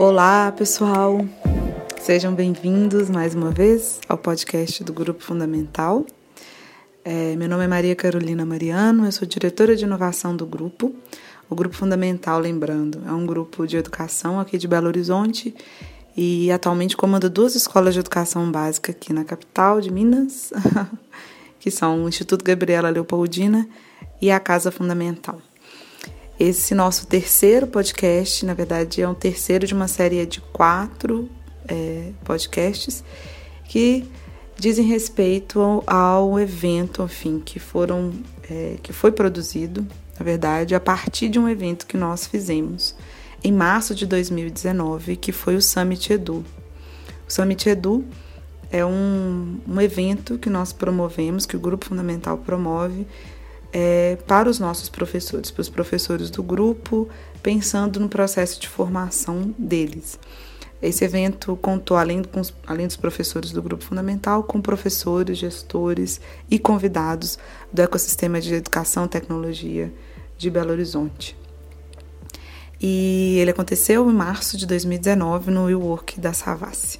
[0.00, 1.20] Olá, pessoal.
[2.00, 6.06] Sejam bem-vindos mais uma vez ao podcast do Grupo Fundamental.
[7.04, 10.94] É, meu nome é Maria Carolina Mariano, eu sou diretora de inovação do grupo.
[11.50, 15.54] O Grupo Fundamental, lembrando, é um grupo de educação aqui de Belo Horizonte
[16.16, 20.50] e atualmente comanda duas escolas de educação básica aqui na capital de Minas,
[21.60, 23.68] que são o Instituto Gabriela Leopoldina
[24.18, 25.42] e a Casa Fundamental.
[26.40, 31.28] Esse nosso terceiro podcast, na verdade, é um terceiro de uma série de quatro
[31.68, 33.04] é, podcasts
[33.66, 34.10] que
[34.58, 38.14] dizem respeito ao, ao evento, enfim, que foram
[38.50, 39.86] é, que foi produzido,
[40.18, 42.96] na verdade, a partir de um evento que nós fizemos
[43.44, 46.42] em março de 2019, que foi o Summit Edu.
[47.28, 48.02] O Summit Edu
[48.72, 53.06] é um, um evento que nós promovemos, que o Grupo Fundamental promove,
[53.72, 57.08] é, para os nossos professores, para os professores do grupo,
[57.42, 60.18] pensando no processo de formação deles.
[60.82, 66.58] Esse evento contou, além, com, além dos professores do grupo fundamental, com professores, gestores e
[66.58, 67.38] convidados
[67.70, 69.92] do ecossistema de educação e tecnologia
[70.38, 71.36] de Belo Horizonte.
[72.80, 76.98] E ele aconteceu em março de 2019 no WeWork da Savassi.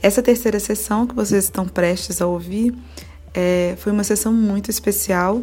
[0.00, 2.74] Essa terceira sessão que vocês estão prestes a ouvir
[3.34, 5.42] é, foi uma sessão muito especial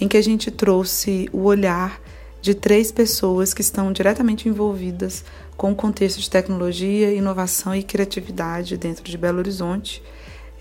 [0.00, 2.00] em que a gente trouxe o olhar
[2.40, 5.24] de três pessoas que estão diretamente envolvidas
[5.56, 10.02] com o contexto de tecnologia, inovação e criatividade dentro de Belo Horizonte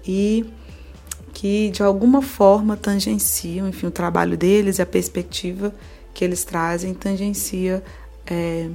[0.06, 0.46] e
[1.34, 5.74] que de alguma forma tangenciam, enfim, o trabalho deles e a perspectiva
[6.14, 7.82] que eles trazem tangencia
[8.28, 8.70] é,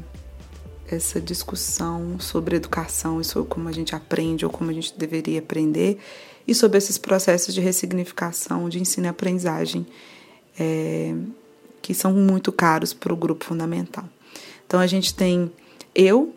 [0.90, 5.40] essa discussão sobre educação e sobre como a gente aprende ou como a gente deveria
[5.40, 5.98] aprender
[6.48, 9.86] e sobre esses processos de ressignificação de ensino e aprendizagem
[10.58, 11.14] é,
[11.82, 14.08] que são muito caros para o grupo fundamental.
[14.66, 15.50] Então a gente tem
[15.94, 16.34] eu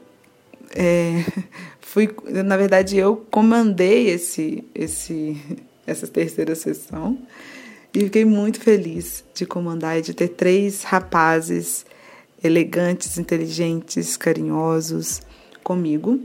[0.75, 1.23] é,
[1.79, 5.37] fui na verdade eu comandei esse esse
[5.87, 7.17] essa terceira sessão
[7.93, 11.85] e fiquei muito feliz de comandar e de ter três rapazes
[12.43, 15.21] elegantes, inteligentes, carinhosos
[15.63, 16.19] comigo.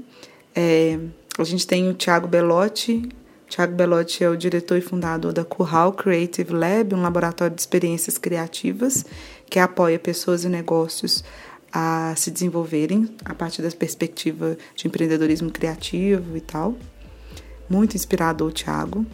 [0.55, 0.99] É,
[1.39, 3.09] a gente tem o Tiago Belotti,
[3.53, 8.17] Tiago Belotti é o diretor e fundador da Curral Creative Lab, um laboratório de experiências
[8.17, 9.05] criativas
[9.45, 11.23] que apoia pessoas e negócios
[11.71, 16.75] a se desenvolverem a partir da perspectiva de empreendedorismo criativo e tal.
[17.69, 19.05] Muito inspirador, Tiago,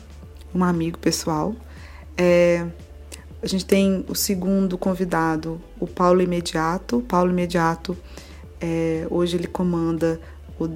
[0.54, 1.52] um amigo pessoal.
[2.16, 2.64] É,
[3.42, 6.98] a gente tem o segundo convidado, o Paulo Imediato.
[6.98, 7.98] O Paulo Imediato,
[8.60, 10.20] é, hoje ele comanda
[10.58, 10.68] o uh,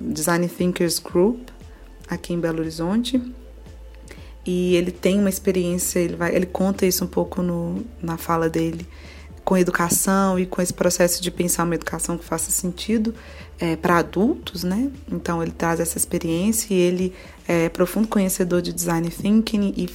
[0.00, 1.48] Design Thinkers Group,
[2.08, 3.20] aqui em Belo Horizonte.
[4.46, 8.48] E ele tem uma experiência, ele, vai, ele conta isso um pouco no, na fala
[8.48, 8.86] dele,
[9.42, 13.14] com educação e com esse processo de pensar uma educação que faça sentido
[13.58, 14.90] é, para adultos, né?
[15.10, 17.14] Então ele traz essa experiência e ele
[17.46, 19.90] é profundo conhecedor de design thinking e,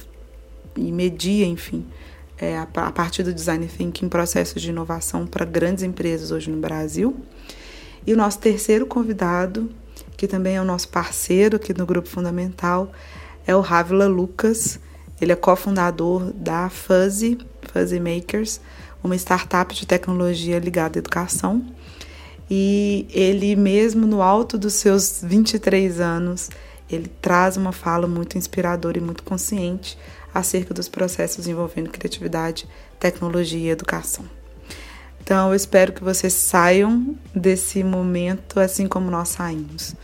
[0.76, 1.84] e media, enfim,
[2.38, 6.58] é, a, a partir do design thinking processos de inovação para grandes empresas hoje no
[6.58, 7.16] Brasil.
[8.06, 9.70] E o nosso terceiro convidado
[10.20, 12.92] que também é o nosso parceiro aqui no Grupo Fundamental,
[13.46, 14.78] é o Ravila Lucas.
[15.18, 17.38] Ele é cofundador da Fuzzy,
[17.72, 18.60] Fuzzy Makers,
[19.02, 21.64] uma startup de tecnologia ligada à educação.
[22.50, 26.50] E ele mesmo no alto dos seus 23 anos,
[26.90, 29.96] ele traz uma fala muito inspiradora e muito consciente
[30.34, 34.26] acerca dos processos envolvendo criatividade, tecnologia e educação.
[35.22, 39.94] Então, eu espero que vocês saiam desse momento assim como nós saímos,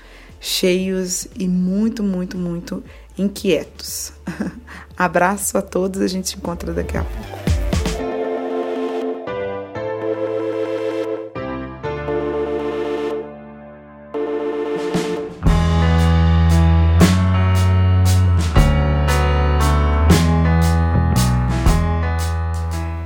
[0.47, 2.85] cheios e muito, muito, muito
[3.19, 4.13] inquietos.
[4.97, 7.47] Abraço a todos, a gente se encontra daqui a pouco.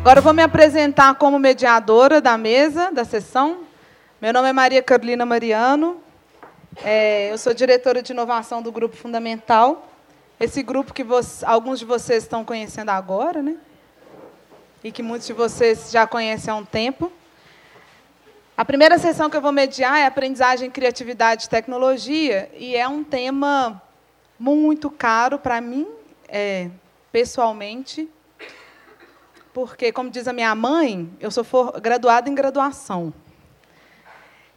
[0.01, 3.61] Agora eu vou me apresentar como mediadora da mesa, da sessão.
[4.21, 6.10] Meu nome é Maria Carolina Mariano.
[6.77, 9.89] É, eu sou diretora de inovação do Grupo Fundamental.
[10.39, 13.57] Esse grupo que você, alguns de vocês estão conhecendo agora, né?
[14.83, 17.13] E que muitos de vocês já conhecem há um tempo.
[18.57, 22.51] A primeira sessão que eu vou mediar é aprendizagem, criatividade e tecnologia.
[22.57, 23.83] E é um tema
[24.39, 25.87] muito caro para mim,
[26.29, 26.71] é,
[27.13, 28.09] pessoalmente
[29.53, 31.45] porque, como diz a minha mãe, eu sou
[31.81, 33.13] graduada em graduação.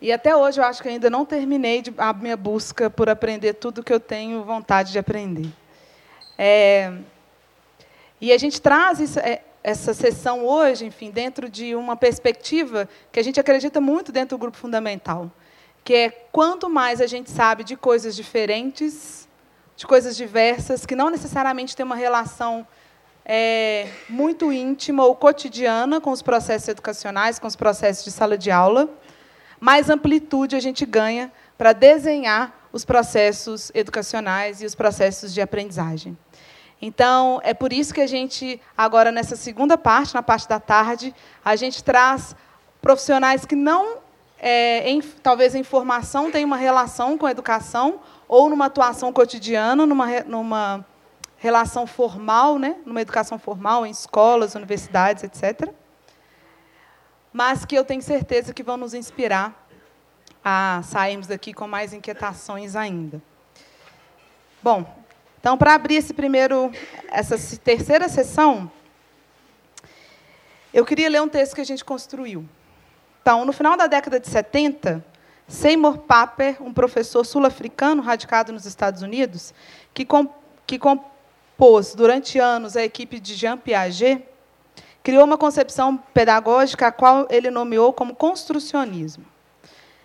[0.04, 3.54] E até hoje eu acho que ainda não terminei de, a minha busca por aprender
[3.54, 5.48] tudo que eu tenho vontade de aprender.
[6.38, 6.92] É,
[8.20, 13.20] e a gente traz isso, é, essa sessão hoje, enfim, dentro de uma perspectiva que
[13.22, 15.32] a gente acredita muito dentro do grupo fundamental,
[15.86, 19.26] que é quanto mais a gente sabe de coisas diferentes,
[19.78, 22.68] de coisas diversas, que não necessariamente têm uma relação
[23.24, 28.52] é, muito íntima ou cotidiana com os processos educacionais, com os processos de sala de
[28.52, 28.90] aula,
[29.64, 36.18] mais amplitude a gente ganha para desenhar os processos educacionais e os processos de aprendizagem.
[36.82, 41.16] Então, é por isso que a gente, agora nessa segunda parte, na parte da tarde,
[41.46, 42.36] a gente traz
[42.82, 44.00] profissionais que não,
[44.38, 49.86] é, em, talvez em formação, têm uma relação com a educação, ou numa atuação cotidiana,
[49.86, 50.86] numa, numa
[51.38, 55.74] relação formal, né, numa educação formal, em escolas, universidades, etc.
[57.34, 59.68] Mas que eu tenho certeza que vão nos inspirar
[60.46, 63.22] a sairmos daqui com mais inquietações ainda.
[64.62, 64.86] Bom,
[65.40, 66.72] então, para abrir esse primeiro,
[67.10, 68.72] essa terceira sessão,
[70.74, 72.48] eu queria ler um texto que a gente construiu.
[73.22, 75.04] Então, no final da década de 70,
[75.48, 79.54] Seymour Papert, um professor sul-africano radicado nos Estados Unidos,
[79.94, 80.08] que,
[80.66, 84.26] que compôs durante anos a equipe de Jean Piaget,
[85.04, 89.26] criou uma concepção pedagógica a qual ele nomeou como construcionismo,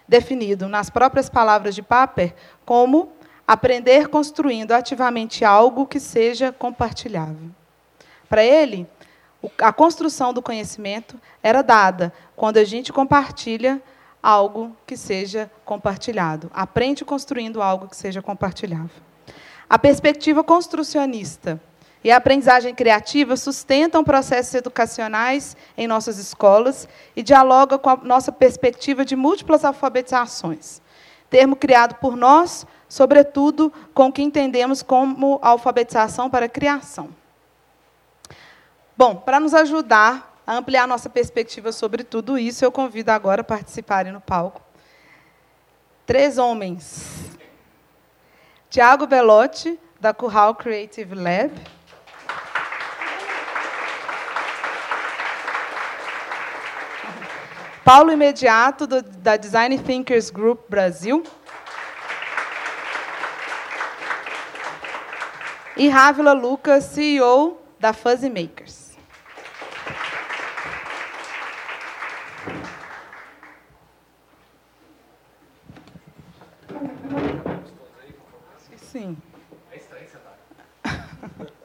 [0.07, 2.35] definido, nas próprias palavras de Papert,
[2.67, 3.13] como
[3.47, 7.51] aprender construindo ativamente algo que seja compartilhável.
[8.29, 8.87] Para ele,
[9.63, 13.81] a construção do conhecimento era dada quando a gente compartilha
[14.21, 16.51] algo que seja compartilhado.
[16.53, 19.01] Aprende construindo algo que seja compartilhável.
[19.71, 21.61] A perspectiva construcionista
[22.03, 28.31] e a aprendizagem criativa sustentam processos educacionais em nossas escolas e dialogam com a nossa
[28.31, 30.81] perspectiva de múltiplas alfabetizações.
[31.29, 37.11] Termo criado por nós sobretudo com o que entendemos como alfabetização para criação.
[38.97, 43.45] Bom, para nos ajudar a ampliar nossa perspectiva sobre tudo isso, eu convido agora a
[43.45, 44.63] participarem no palco
[46.09, 47.37] três homens.
[48.71, 51.53] Tiago Belotti, da Curral Creative Lab.
[57.89, 61.23] Paulo Imediato, do, da Design Thinkers Group Brasil.
[65.75, 68.95] e Rávila Lucas, CEO da Fuzzy Makers.
[78.77, 79.17] Sim.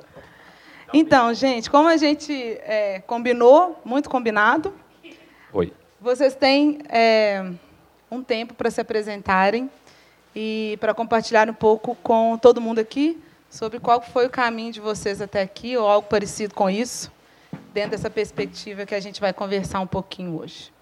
[0.95, 2.31] Então, gente, como a gente
[2.61, 4.73] é, combinou, muito combinado.
[5.51, 5.73] Oi.
[6.03, 7.49] Vocês têm é,
[8.11, 9.71] um tempo para se apresentarem
[10.35, 14.81] e para compartilhar um pouco com todo mundo aqui sobre qual foi o caminho de
[14.81, 17.09] vocês até aqui, ou algo parecido com isso,
[17.73, 20.73] dentro dessa perspectiva que a gente vai conversar um pouquinho hoje.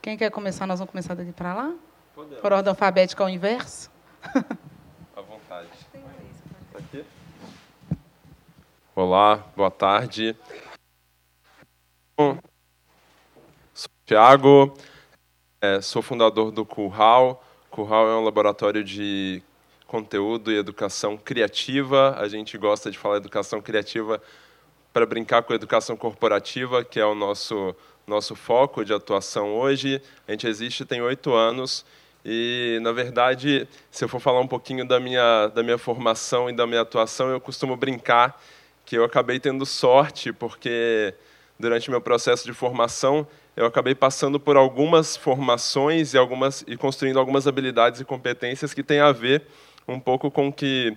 [0.00, 0.66] Quem quer começar?
[0.66, 1.74] Nós vamos começar daqui para lá?
[2.14, 2.40] Podemos.
[2.40, 3.90] Por ordem alfabética ao inverso?
[5.14, 5.68] À vontade.
[6.72, 7.04] Tá aqui?
[8.96, 10.34] Olá, boa tarde.
[12.18, 12.38] Sou
[14.06, 14.76] Tiago,
[15.62, 17.42] é, sou fundador do Curral.
[17.70, 19.42] Curral é um laboratório de
[19.86, 22.14] conteúdo e educação criativa.
[22.18, 24.20] A gente gosta de falar educação criativa
[24.92, 27.74] para brincar com a educação corporativa, que é o nosso
[28.06, 30.02] nosso foco de atuação hoje.
[30.28, 31.82] A gente existe tem oito anos
[32.22, 36.52] e, na verdade, se eu for falar um pouquinho da minha da minha formação e
[36.52, 38.38] da minha atuação, eu costumo brincar
[38.84, 41.14] que eu acabei tendo sorte porque
[41.58, 47.18] durante meu processo de formação eu acabei passando por algumas formações e algumas e construindo
[47.18, 49.42] algumas habilidades e competências que têm a ver
[49.86, 50.96] um pouco com que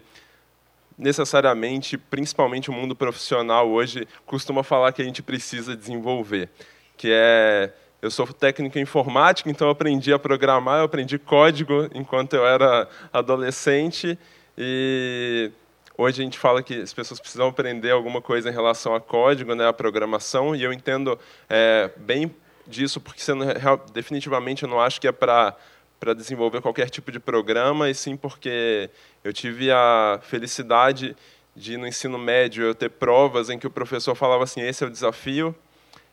[0.98, 6.50] necessariamente, principalmente o mundo profissional hoje, costuma falar que a gente precisa desenvolver,
[6.96, 7.72] que é
[8.02, 12.46] eu sou técnico em informática, então eu aprendi a programar, eu aprendi código enquanto eu
[12.46, 14.18] era adolescente
[14.56, 15.52] e
[15.98, 19.56] hoje a gente fala que as pessoas precisam aprender alguma coisa em relação a código,
[19.56, 22.34] né, a programação, e eu entendo é, bem
[22.68, 23.46] disso porque você não,
[23.94, 25.56] definitivamente eu não acho que é para
[26.00, 28.90] para desenvolver qualquer tipo de programa, e sim porque
[29.24, 31.16] eu tive a felicidade
[31.56, 34.88] de, no ensino médio, eu ter provas em que o professor falava assim: esse é
[34.88, 35.56] o desafio,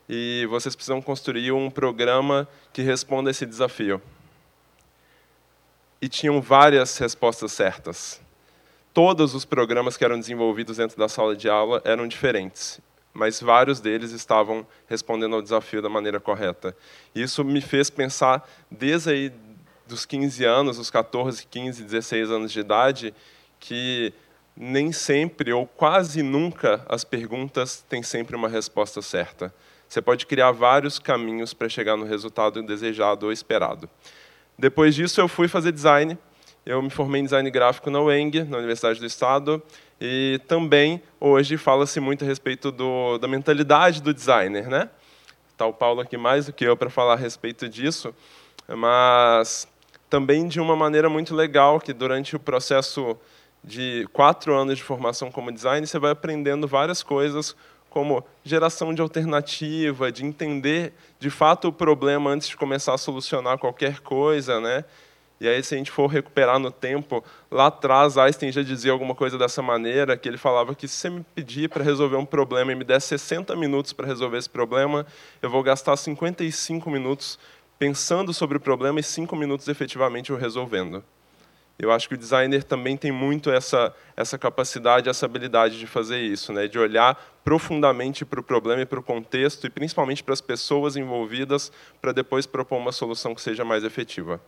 [0.09, 4.01] e vocês precisam construir um programa que responda a esse desafio.
[6.01, 8.21] E tinham várias respostas certas.
[8.93, 12.81] Todos os programas que eram desenvolvidos dentro da sala de aula eram diferentes,
[13.15, 16.77] mas vários deles estavam respondendo ao desafio da maneira correta.
[17.15, 19.33] Isso me fez pensar, desde aí
[19.87, 23.15] dos 15 anos, os 14, 15, 16 anos de idade,
[23.61, 24.13] que
[24.57, 29.55] nem sempre ou quase nunca as perguntas têm sempre uma resposta certa.
[29.89, 33.89] Você pode criar vários caminhos para chegar no resultado desejado ou esperado.
[34.59, 36.19] Depois disso, eu fui fazer design.
[36.67, 39.63] Eu me formei em design gráfico na UENG, na Universidade do Estado,
[40.01, 44.89] e também hoje fala-se muito a respeito do, da mentalidade do designer, né?
[45.53, 48.15] Está o Paulo aqui mais do que eu para falar a respeito disso,
[48.67, 49.69] mas
[50.09, 53.15] também de uma maneira muito legal que durante o processo
[53.63, 57.55] de quatro anos de formação como design você vai aprendendo várias coisas
[57.91, 63.59] como geração de alternativa, de entender de fato o problema antes de começar a solucionar
[63.59, 64.85] qualquer coisa, né?
[65.41, 69.15] E aí, se a gente for recuperar no tempo, lá atrás, Einstein já dizia alguma
[69.15, 72.73] coisa dessa maneira, que ele falava que se você me pedir para resolver um problema
[72.73, 75.05] e me der 60 minutos para resolver esse problema,
[75.43, 77.39] eu vou gastar 55 minutos
[77.79, 81.03] pensando sobre o problema e 5 minutos efetivamente o resolvendo.
[81.77, 86.21] Eu acho que o designer também tem muito essa, essa capacidade, essa habilidade de fazer
[86.21, 86.69] isso, né?
[86.69, 90.97] de olhar profundamente para o problema e para o contexto, e principalmente para as pessoas
[90.97, 94.41] envolvidas, para depois propor uma solução que seja mais efetiva.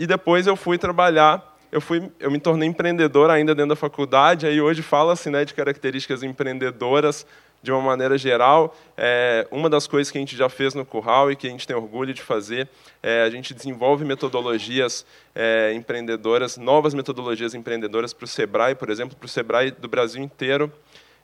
[0.00, 4.46] E depois eu fui trabalhar, eu, fui, eu me tornei empreendedor ainda dentro da faculdade,
[4.46, 7.26] aí hoje fala-se né, de características empreendedoras,
[7.62, 11.30] de uma maneira geral, é, uma das coisas que a gente já fez no Curral
[11.30, 12.66] e que a gente tem orgulho de fazer,
[13.02, 15.04] é, a gente desenvolve metodologias
[15.34, 20.22] é, empreendedoras, novas metodologias empreendedoras para o Sebrae, por exemplo, para o Sebrae do Brasil
[20.22, 20.72] inteiro.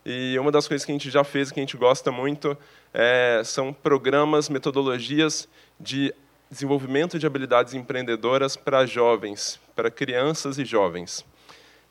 [0.05, 2.55] E uma das coisas que a gente já fez, que a gente gosta muito,
[2.93, 5.49] é, são programas, metodologias
[5.81, 6.15] de
[6.57, 11.25] desenvolvimento de habilidades empreendedoras para jovens, para crianças e jovens.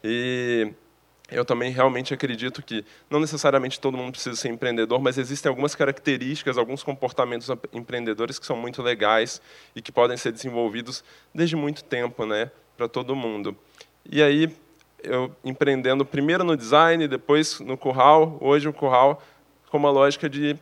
[0.03, 0.73] E
[1.31, 5.75] eu também realmente acredito que não necessariamente todo mundo precisa ser empreendedor, mas existem algumas
[5.75, 9.41] características, alguns comportamentos empreendedores que são muito legais
[9.75, 11.03] e que podem ser desenvolvidos
[11.33, 13.55] desde muito tempo, né, para todo mundo.
[14.03, 14.51] E aí
[15.03, 19.21] eu empreendendo primeiro no design, depois no curral, hoje o curral
[19.69, 20.57] com uma lógica de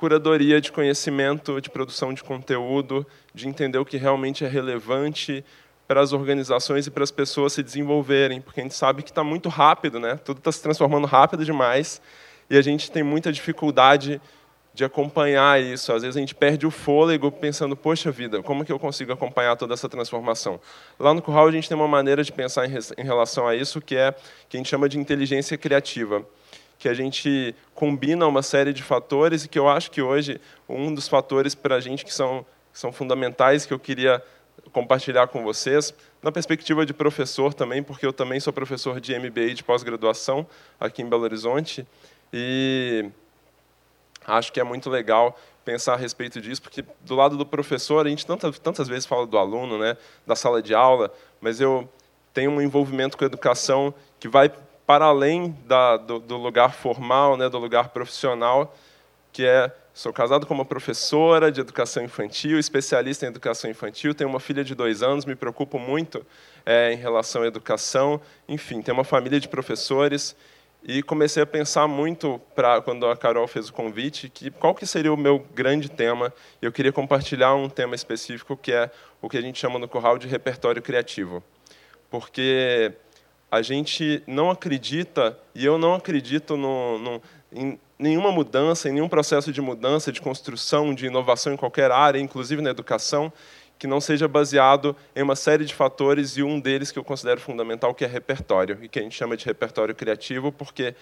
[0.00, 5.44] curadoria de conhecimento, de produção de conteúdo, de entender o que realmente é relevante
[5.86, 9.24] para as organizações e para as pessoas se desenvolverem, porque a gente sabe que está
[9.24, 10.18] muito rápido, né?
[10.24, 12.00] Tudo está se transformando rápido demais
[12.48, 14.20] e a gente tem muita dificuldade
[14.72, 15.92] de acompanhar isso.
[15.92, 19.56] Às vezes a gente perde o fôlego pensando, poxa vida, como que eu consigo acompanhar
[19.56, 20.60] toda essa transformação?
[20.98, 23.96] Lá no Curral a gente tem uma maneira de pensar em relação a isso que
[23.96, 24.14] é
[24.48, 26.24] que a gente chama de inteligência criativa,
[26.78, 30.94] que a gente combina uma série de fatores e que eu acho que hoje um
[30.94, 34.22] dos fatores para a gente que são são fundamentais que eu queria
[34.72, 39.54] compartilhar com vocês, na perspectiva de professor também, porque eu também sou professor de MBA
[39.54, 40.46] de pós-graduação
[40.78, 41.86] aqui em Belo Horizonte,
[42.32, 43.10] e
[44.26, 48.08] acho que é muito legal pensar a respeito disso, porque do lado do professor, a
[48.08, 49.96] gente tantas, tantas vezes fala do aluno, né,
[50.26, 51.88] da sala de aula, mas eu
[52.32, 54.50] tenho um envolvimento com a educação que vai
[54.86, 58.76] para além da, do, do lugar formal, né, do lugar profissional,
[59.32, 64.30] que é Sou casado com uma professora de educação infantil, especialista em educação infantil, tenho
[64.30, 66.24] uma filha de dois anos, me preocupo muito
[66.64, 68.20] é, em relação à educação.
[68.48, 70.36] Enfim, tenho uma família de professores
[70.84, 74.86] e comecei a pensar muito para quando a Carol fez o convite que qual que
[74.86, 76.32] seria o meu grande tema.
[76.62, 80.18] Eu queria compartilhar um tema específico que é o que a gente chama no Corral
[80.18, 81.42] de repertório criativo,
[82.08, 82.92] porque
[83.50, 89.08] a gente não acredita e eu não acredito no, no em, nenhuma mudança, em nenhum
[89.08, 93.30] processo de mudança, de construção, de inovação em qualquer área, inclusive na educação,
[93.78, 97.40] que não seja baseado em uma série de fatores e um deles que eu considero
[97.40, 100.94] fundamental, que é repertório, e que a gente chama de repertório criativo, porque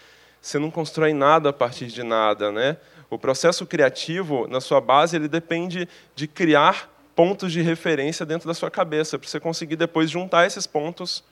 [0.43, 2.77] você não constrói nada a partir de nada, né?
[3.09, 8.55] O processo criativo, na sua base, ele depende de criar pontos de referência dentro da
[8.55, 11.25] sua cabeça, para você conseguir depois juntar esses pontos,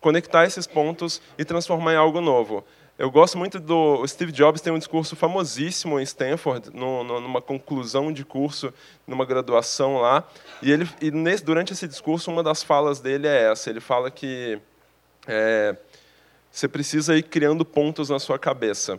[0.00, 2.64] conectar esses pontos e transformar em algo novo.
[2.98, 7.40] Eu gosto muito do Steve Jobs tem um discurso famosíssimo em Stanford, no, no, numa
[7.40, 8.74] conclusão de curso,
[9.06, 10.28] numa graduação lá,
[10.60, 13.70] e ele e nesse, durante esse discurso uma das falas dele é essa.
[13.70, 14.60] Ele fala que
[15.28, 15.76] é,
[16.50, 18.98] você precisa ir criando pontos na sua cabeça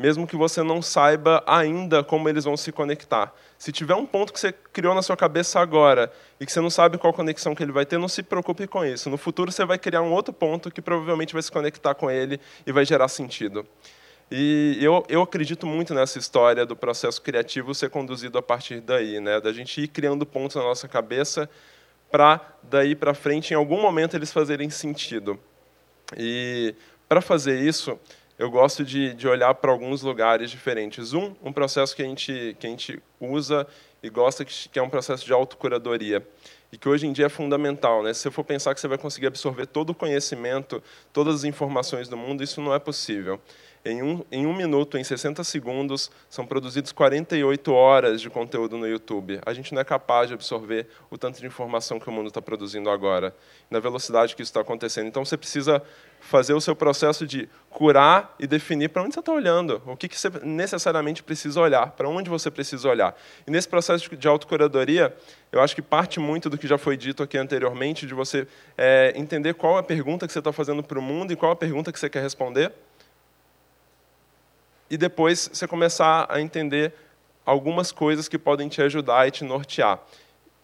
[0.00, 3.32] mesmo que você não saiba ainda como eles vão se conectar.
[3.58, 6.70] Se tiver um ponto que você criou na sua cabeça agora e que você não
[6.70, 9.10] sabe qual conexão que ele vai ter, não se preocupe com isso.
[9.10, 12.40] No futuro você vai criar um outro ponto que provavelmente vai se conectar com ele
[12.66, 13.66] e vai gerar sentido.
[14.30, 19.20] E eu, eu acredito muito nessa história do processo criativo ser conduzido a partir daí,
[19.20, 19.40] né?
[19.40, 21.50] da gente ir criando pontos na nossa cabeça
[22.10, 25.38] para daí para frente, em algum momento, eles fazerem sentido.
[26.16, 26.74] E
[27.08, 27.98] para fazer isso,
[28.40, 31.12] eu gosto de, de olhar para alguns lugares diferentes.
[31.12, 33.66] Um, um processo que a gente, que a gente usa
[34.02, 36.26] e gosta, que, é um processo de autocuradoria
[36.72, 38.02] e que hoje em dia é fundamental.
[38.02, 38.14] Né?
[38.14, 40.82] Se você for pensar que você vai conseguir absorver todo o conhecimento,
[41.12, 43.38] todas as informações do mundo, isso não é possível.
[43.82, 48.86] Em um, em um minuto, em 60 segundos, são produzidos 48 horas de conteúdo no
[48.86, 49.40] YouTube.
[49.46, 52.42] A gente não é capaz de absorver o tanto de informação que o mundo está
[52.42, 53.34] produzindo agora,
[53.70, 55.06] na velocidade que isso está acontecendo.
[55.06, 55.82] Então, você precisa
[56.20, 60.08] fazer o seu processo de curar e definir para onde você está olhando, o que,
[60.08, 63.16] que você necessariamente precisa olhar, para onde você precisa olhar.
[63.46, 65.16] E nesse processo de autocuradoria,
[65.50, 68.46] eu acho que parte muito do que já foi dito aqui anteriormente, de você
[68.76, 71.56] é, entender qual a pergunta que você está fazendo para o mundo e qual a
[71.56, 72.70] pergunta que você quer responder
[74.90, 76.92] e depois você começar a entender
[77.46, 80.00] algumas coisas que podem te ajudar e te nortear.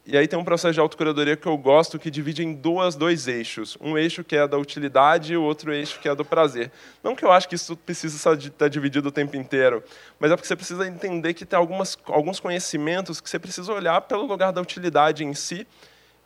[0.08, 3.26] E aí tem um processo de autocuradoria que eu gosto que divide em duas, dois
[3.26, 3.76] eixos.
[3.80, 6.70] Um eixo que é da utilidade e o outro eixo que é do prazer.
[7.02, 9.82] Não que eu acho que isso precisa estar dividido o tempo inteiro,
[10.20, 14.00] mas é porque você precisa entender que tem algumas, alguns conhecimentos que você precisa olhar
[14.02, 15.66] pelo lugar da utilidade em si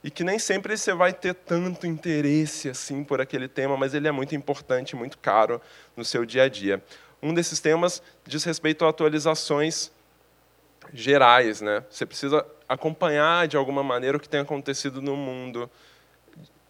[0.05, 4.07] e que nem sempre você vai ter tanto interesse assim por aquele tema, mas ele
[4.07, 5.59] é muito importante, muito caro
[5.97, 6.83] no seu dia a dia.
[7.23, 9.91] Um desses temas diz respeito a atualizações
[10.93, 11.85] gerais, né?
[11.91, 15.71] Você precisa acompanhar de alguma maneira o que tem acontecido no mundo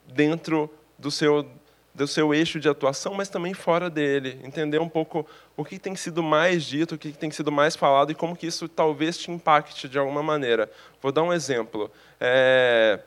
[0.06, 1.46] dentro do seu
[1.92, 5.26] do seu eixo de atuação, mas também fora dele, entender um pouco
[5.56, 8.46] o que tem sido mais dito, o que tem sido mais falado e como que
[8.46, 10.70] isso talvez te impacte de alguma maneira.
[11.02, 11.90] Vou dar um exemplo.
[12.20, 13.00] É,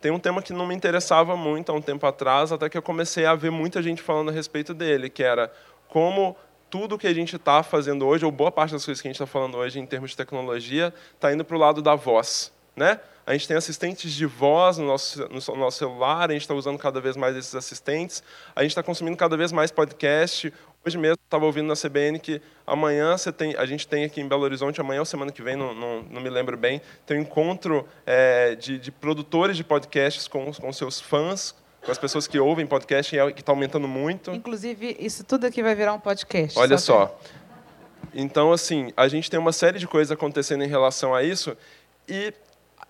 [0.00, 2.82] tem um tema que não me interessava muito há um tempo atrás, até que eu
[2.82, 5.52] comecei a ver muita gente falando a respeito dele, que era
[5.88, 6.34] como
[6.70, 9.16] tudo que a gente está fazendo hoje, ou boa parte das coisas que a gente
[9.16, 12.52] está falando hoje em termos de tecnologia, está indo para o lado da voz.
[12.76, 13.00] Né?
[13.26, 16.78] A gente tem assistentes de voz no nosso, no nosso celular, a gente está usando
[16.78, 18.22] cada vez mais esses assistentes,
[18.54, 20.52] a gente está consumindo cada vez mais podcast.
[20.84, 24.26] Hoje mesmo estava ouvindo na CBN que amanhã você tem, a gente tem aqui em
[24.26, 27.20] Belo Horizonte, amanhã ou semana que vem, não, não, não me lembro bem, tem um
[27.20, 32.38] encontro é, de, de, produtores de podcasts com, com seus fãs, com as pessoas que
[32.38, 34.30] ouvem podcast, é que está aumentando muito.
[34.32, 36.58] Inclusive, isso tudo aqui vai virar um podcast.
[36.58, 37.06] Olha só.
[37.06, 37.20] só.
[38.14, 41.56] Então, assim, a gente tem uma série de coisas acontecendo em relação a isso
[42.08, 42.32] e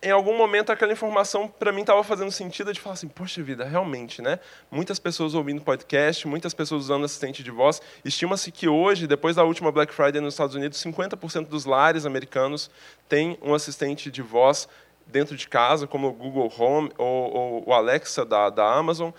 [0.03, 3.63] em algum momento aquela informação para mim estava fazendo sentido de falar assim, poxa vida,
[3.63, 4.39] realmente, né?
[4.71, 7.81] Muitas pessoas ouvindo podcast, muitas pessoas usando assistente de voz.
[8.03, 12.71] Estima-se que hoje, depois da última Black Friday nos Estados Unidos, 50% dos lares americanos
[13.07, 14.67] têm um assistente de voz
[15.11, 19.11] dentro de casa, como o Google Home ou, ou o Alexa da, da Amazon,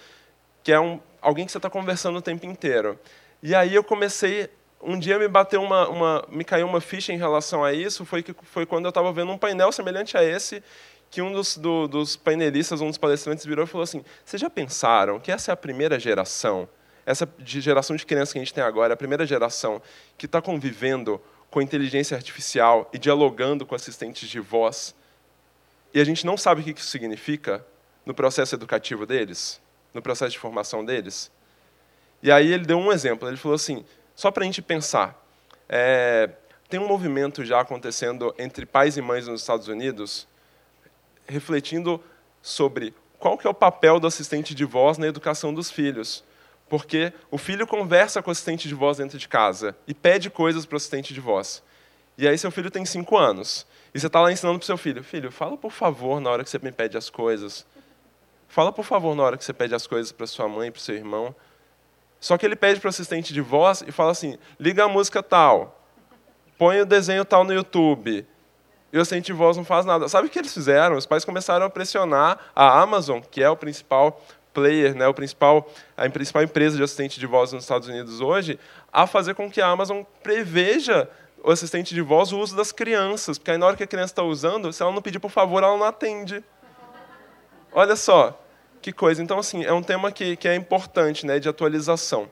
[0.62, 2.98] que é um, alguém que você está conversando o tempo inteiro.
[3.42, 4.48] E aí eu comecei,
[4.82, 8.22] um dia me bateu uma, uma, me caiu uma ficha em relação a isso, foi
[8.22, 10.62] que foi quando eu estava vendo um painel semelhante a esse,
[11.10, 14.48] que um dos, do, dos painelistas, um dos palestrantes virou e falou assim: "Vocês já
[14.48, 16.68] pensaram que essa é a primeira geração,
[17.04, 19.82] essa geração de crianças que a gente tem agora, é a primeira geração
[20.16, 24.94] que está convivendo com inteligência artificial e dialogando com assistentes de voz?"
[25.94, 27.64] E a gente não sabe o que isso significa
[28.04, 29.60] no processo educativo deles,
[29.92, 31.30] no processo de formação deles.
[32.22, 33.28] E aí ele deu um exemplo.
[33.28, 35.20] Ele falou assim, só para a gente pensar,
[35.68, 36.30] é,
[36.68, 40.26] tem um movimento já acontecendo entre pais e mães nos Estados Unidos,
[41.26, 42.02] refletindo
[42.40, 46.24] sobre qual que é o papel do assistente de voz na educação dos filhos.
[46.68, 50.64] Porque o filho conversa com o assistente de voz dentro de casa e pede coisas
[50.64, 51.62] para o assistente de voz.
[52.16, 53.66] E aí seu filho tem cinco anos.
[53.94, 56.50] E você está lá ensinando para seu filho, filho, fala por favor na hora que
[56.50, 57.66] você me pede as coisas.
[58.48, 60.94] Fala por favor na hora que você pede as coisas para sua mãe, para seu
[60.94, 61.34] irmão.
[62.20, 65.22] Só que ele pede para o assistente de voz e fala assim, liga a música
[65.22, 65.82] tal,
[66.56, 68.26] põe o desenho tal no YouTube.
[68.92, 70.06] E o assistente de voz não faz nada.
[70.08, 70.96] Sabe o que eles fizeram?
[70.96, 74.22] Os pais começaram a pressionar a Amazon, que é o principal
[74.52, 78.60] player, né, o principal, a principal empresa de assistente de voz nos Estados Unidos hoje,
[78.92, 81.08] a fazer com que a Amazon preveja
[81.44, 84.12] o assistente de voz o uso das crianças, porque aí na hora que a criança
[84.12, 86.42] está usando, se ela não pedir por favor, ela não atende.
[87.72, 88.38] Olha só,
[88.80, 89.22] que coisa.
[89.22, 92.28] Então, assim, é um tema que, que é importante, né, de atualização.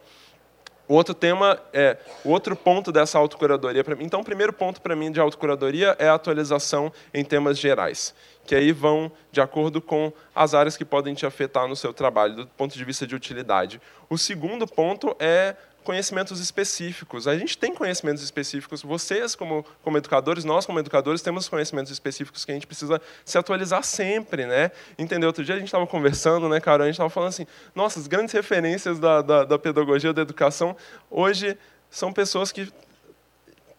[0.87, 4.05] O outro tema é o outro ponto dessa autocuradoria para mim.
[4.05, 8.13] Então, o primeiro ponto para mim de autocuradoria é a atualização em temas gerais,
[8.45, 12.35] que aí vão de acordo com as áreas que podem te afetar no seu trabalho,
[12.35, 13.81] do ponto de vista de utilidade.
[14.09, 17.27] O segundo ponto é conhecimentos específicos.
[17.27, 18.83] A gente tem conhecimentos específicos.
[18.83, 23.39] Vocês, como, como educadores, nós, como educadores, temos conhecimentos específicos que a gente precisa se
[23.39, 24.71] atualizar sempre, né?
[24.99, 25.29] Entendeu?
[25.29, 26.85] Outro dia a gente estava conversando, né, cara?
[26.85, 30.77] A gente estava falando assim, nossa, as grandes referências da, da, da pedagogia, da educação,
[31.11, 31.57] hoje
[31.91, 32.73] são pessoas que,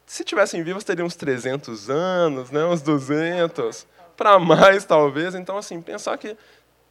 [0.05, 2.65] se tivessem vivos, teriam uns 300 anos, né?
[2.65, 3.87] Uns 200,
[4.17, 5.35] para mais, talvez.
[5.35, 6.35] Então, assim, pensar que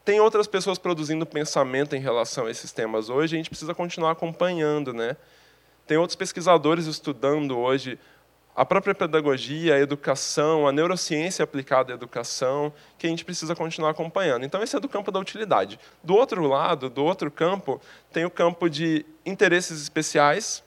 [0.04, 4.12] tem outras pessoas produzindo pensamento em relação a esses temas hoje, a gente precisa continuar
[4.12, 5.16] acompanhando, né?
[5.86, 7.98] Tem outros pesquisadores estudando hoje
[8.54, 13.90] a própria pedagogia, a educação, a neurociência aplicada à educação, que a gente precisa continuar
[13.90, 14.44] acompanhando.
[14.44, 15.78] Então, esse é do campo da utilidade.
[16.02, 17.80] Do outro lado, do outro campo,
[18.12, 20.62] tem o campo de interesses especiais,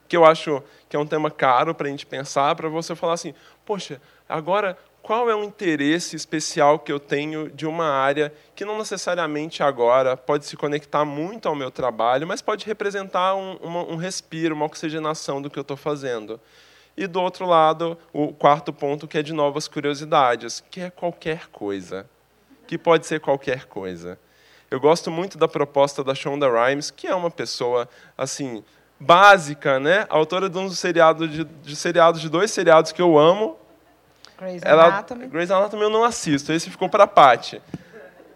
[0.00, 3.14] porque eu acho que é um tema caro para a gente pensar, para você falar
[3.14, 8.64] assim, poxa, agora qual é o interesse especial que eu tenho de uma área que
[8.64, 13.96] não necessariamente agora pode se conectar muito ao meu trabalho, mas pode representar um, um
[13.96, 16.40] respiro, uma oxigenação do que eu estou fazendo.
[16.96, 21.48] E do outro lado, o quarto ponto, que é de novas curiosidades, que é qualquer
[21.48, 22.08] coisa.
[22.66, 24.18] Que pode ser qualquer coisa.
[24.70, 27.86] Eu gosto muito da proposta da Shonda Rhimes, que é uma pessoa
[28.16, 28.64] assim
[28.98, 30.06] básica, né?
[30.08, 33.58] Autora de um seriado de, de seriados de dois seriados que eu amo,
[34.38, 35.26] Grey's Anatomy.
[35.26, 37.60] Grey's Anatomy eu não assisto, esse ficou para a Paty,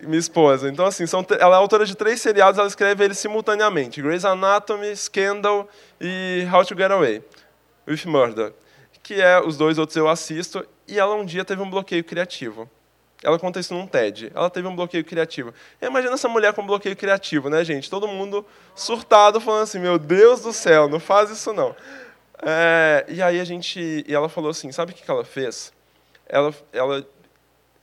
[0.01, 0.69] minha esposa.
[0.69, 4.01] Então, assim, são, ela é autora de três seriados, ela escreve eles simultaneamente.
[4.01, 5.69] Grey's Anatomy, Scandal
[6.01, 7.23] e How to Get Away
[7.87, 8.53] with Murder.
[9.03, 12.69] Que é, os dois outros eu assisto, e ela um dia teve um bloqueio criativo.
[13.23, 14.31] Ela conta isso num TED.
[14.35, 15.53] Ela teve um bloqueio criativo.
[15.83, 17.91] Imagina essa mulher com bloqueio criativo, né, gente?
[17.91, 21.75] Todo mundo surtado, falando assim: Meu Deus do céu, não faz isso não.
[22.41, 24.05] É, e aí a gente.
[24.07, 25.73] E ela falou assim: Sabe o que ela fez?
[26.29, 27.07] Ela, ela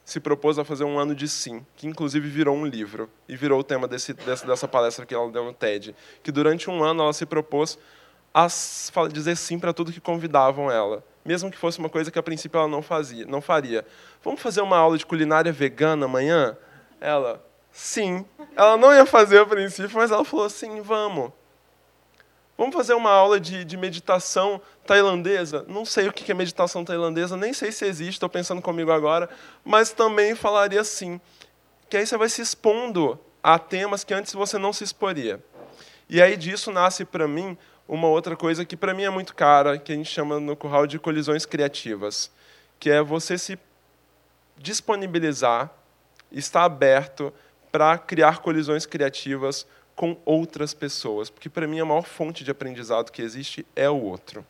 [0.05, 3.60] se propôs a fazer um ano de sim, que inclusive virou um livro e virou
[3.60, 7.01] o tema desse, dessa, dessa palestra que ela deu no TED, que durante um ano
[7.01, 7.79] ela se propôs
[8.31, 8.47] a
[9.12, 12.60] dizer sim para tudo que convidavam ela, mesmo que fosse uma coisa que a princípio
[12.60, 13.84] ela não fazia, não faria.
[14.23, 16.55] Vamos fazer uma aula de culinária vegana amanhã?
[17.01, 18.25] Ela, sim.
[18.55, 21.31] Ela não ia fazer a princípio, mas ela falou sim, vamos.
[22.57, 25.65] Vamos fazer uma aula de, de meditação tailandesa?
[25.67, 29.29] Não sei o que é meditação tailandesa, nem sei se existe, estou pensando comigo agora,
[29.63, 31.19] mas também falaria assim.
[31.89, 35.43] Que aí você vai se expondo a temas que antes você não se exporia.
[36.09, 39.77] E aí disso nasce para mim uma outra coisa que para mim é muito cara,
[39.77, 42.31] que a gente chama no curral de colisões criativas,
[42.79, 43.59] que é você se
[44.57, 45.69] disponibilizar,
[46.31, 47.33] estar aberto
[47.71, 53.12] para criar colisões criativas com outras pessoas, porque para mim a maior fonte de aprendizado
[53.12, 54.45] que existe é o outro.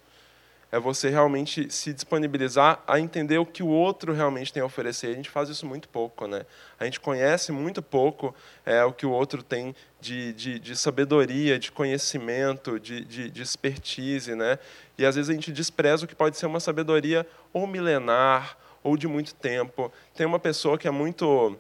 [0.72, 5.08] É você realmente se disponibilizar a entender o que o outro realmente tem a oferecer.
[5.08, 6.46] A gente faz isso muito pouco, né?
[6.78, 11.58] A gente conhece muito pouco é, o que o outro tem de, de, de sabedoria,
[11.58, 14.60] de conhecimento, de, de, de expertise, né?
[14.98, 18.98] E às vezes a gente despreza o que pode ser uma sabedoria ou milenar ou
[18.98, 19.90] de muito tempo.
[20.14, 21.58] Tem uma pessoa que é muito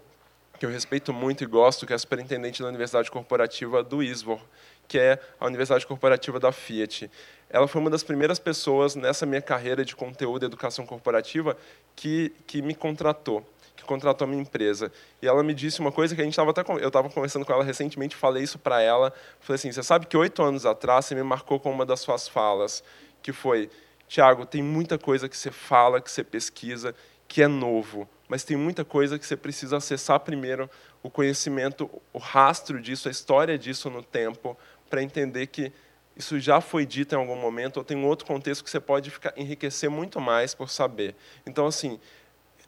[0.60, 4.40] que eu respeito muito e gosto, que é a superintendente da Universidade Corporativa do ISVOR,
[4.88, 7.10] que é a Universidade Corporativa da Fiat.
[7.50, 11.58] Ela foi uma das primeiras pessoas nessa minha carreira de conteúdo e educação corporativa
[11.96, 14.92] que, que me contratou, que contratou a minha empresa.
[15.22, 17.54] E ela me disse uma coisa que a gente estava até eu estava conversando com
[17.54, 21.16] ela recentemente, falei isso para ela, falei assim, você sabe que oito anos atrás você
[21.16, 22.84] me marcou com uma das suas falas,
[23.22, 23.70] que foi,
[24.08, 26.96] Tiago, tem muita coisa que você fala, que você pesquisa,
[27.28, 30.70] que é novo mas tem muita coisa que você precisa acessar primeiro
[31.04, 34.58] o conhecimento, o rastro disso, a história disso no tempo,
[34.90, 35.72] para entender que
[36.16, 39.12] isso já foi dito em algum momento, ou tem um outro contexto que você pode
[39.12, 41.14] ficar, enriquecer muito mais por saber.
[41.46, 42.00] Então, assim,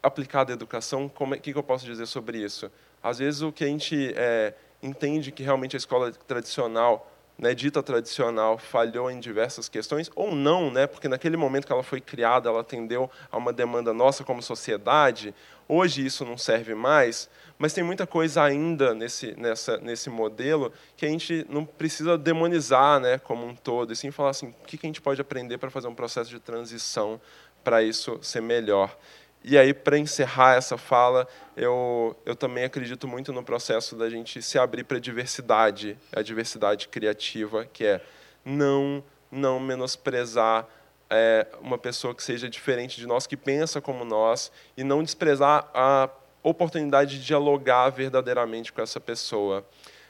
[0.02, 2.70] aplicado à educação, o é, que, que eu posso dizer sobre isso?
[3.02, 7.82] Às vezes, o que a gente é, entende que realmente a escola tradicional né, dita
[7.82, 12.48] tradicional falhou em diversas questões, ou não, né, porque naquele momento que ela foi criada,
[12.48, 15.34] ela atendeu a uma demanda nossa como sociedade,
[15.68, 21.06] hoje isso não serve mais, mas tem muita coisa ainda nesse, nessa, nesse modelo que
[21.06, 24.78] a gente não precisa demonizar né, como um todo, e sim falar assim, o que
[24.82, 27.20] a gente pode aprender para fazer um processo de transição
[27.62, 28.96] para isso ser melhor.
[29.42, 34.42] E aí, para encerrar essa fala, eu, eu também acredito muito no processo da gente
[34.42, 38.00] se abrir para a diversidade, a diversidade criativa, que é
[38.44, 40.66] não, não menosprezar
[41.08, 45.68] é, uma pessoa que seja diferente de nós, que pensa como nós, e não desprezar
[45.72, 46.10] a
[46.42, 49.64] oportunidade de dialogar verdadeiramente com essa pessoa.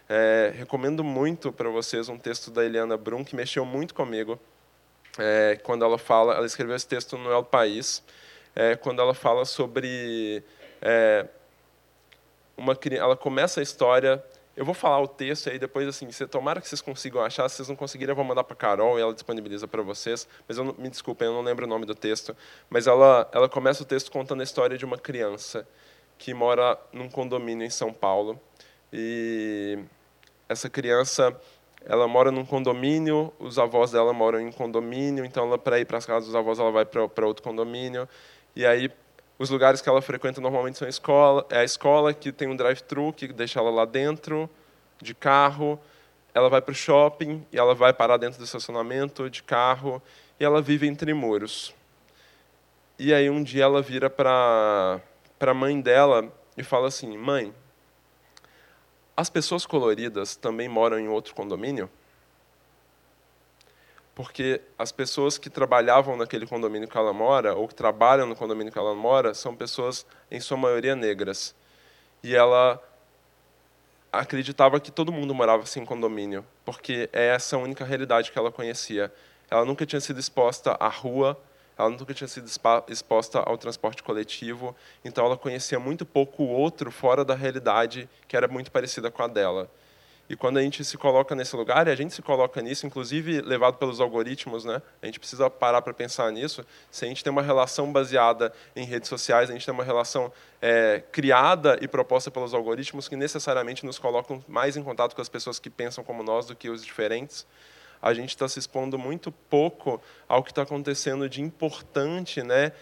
[0.09, 4.39] É, recomendo muito para vocês um texto da Eliana Brum, que mexeu muito comigo,
[5.19, 8.03] é, quando ela fala, ela escreveu esse texto no El País,
[8.55, 10.43] é, quando ela fala sobre
[10.81, 11.27] é,
[12.57, 14.23] uma ela começa a história
[14.57, 17.57] eu vou falar o texto aí depois assim você tomara que vocês consigam achar se
[17.57, 20.65] vocês não conseguirem eu vou mandar para Carol e ela disponibiliza para vocês mas eu
[20.65, 22.37] não, me desculpem eu não lembro o nome do texto
[22.69, 25.67] mas ela ela começa o texto contando a história de uma criança
[26.19, 28.41] que mora num condomínio em São Paulo
[28.93, 29.79] e
[30.49, 31.37] essa criança
[31.85, 35.99] ela mora num condomínio, os avós dela moram em condomínio, então ela para ir para
[35.99, 38.09] as casas dos avós ela vai para outro condomínio.
[38.59, 38.91] E aí,
[39.39, 42.57] os lugares que ela frequenta normalmente são a escola, é a escola que tem um
[42.57, 44.51] drive-thru que deixa ela lá dentro
[45.01, 45.79] de carro.
[46.35, 50.03] Ela vai para o shopping e ela vai parar dentro do estacionamento de carro
[50.41, 51.73] e ela vive entre muros.
[52.99, 55.01] E aí um dia ela vira para
[55.39, 57.55] para a mãe dela e fala assim: "Mãe,
[59.17, 61.89] as pessoas coloridas também moram em outro condomínio?"
[64.19, 68.73] Porque as pessoas que trabalhavam naquele condomínio que ela mora, ou que trabalham no condomínio
[68.73, 71.55] que ela mora, são pessoas, em sua maioria, negras.
[72.21, 72.83] E ela
[74.13, 78.39] acreditava que todo mundo morava assim em condomínio, porque é essa a única realidade que
[78.41, 79.13] ela conhecia.
[79.49, 81.41] Ela nunca tinha sido exposta à rua,
[81.79, 82.51] ela nunca tinha sido
[82.89, 88.37] exposta ao transporte coletivo, então ela conhecia muito pouco o outro fora da realidade que
[88.37, 89.71] era muito parecida com a dela.
[90.29, 93.41] E quando a gente se coloca nesse lugar, e a gente se coloca nisso, inclusive
[93.41, 94.83] levado pelos algoritmos, né?
[95.01, 96.63] A gente precisa parar para pensar nisso.
[96.91, 100.31] Se a gente tem uma relação baseada em redes sociais, a gente tem uma relação
[100.61, 105.31] é, criada e proposta pelos algoritmos que necessariamente nos colocam mais em contato com as
[105.31, 107.47] pessoas que pensam como nós do que os diferentes.
[108.03, 112.73] A gente está se expondo muito pouco ao que está acontecendo de importante, né?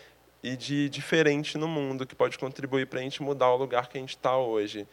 [0.43, 3.99] E de diferente no mundo, que pode contribuir para a gente mudar o lugar que
[3.99, 4.87] a gente está hoje.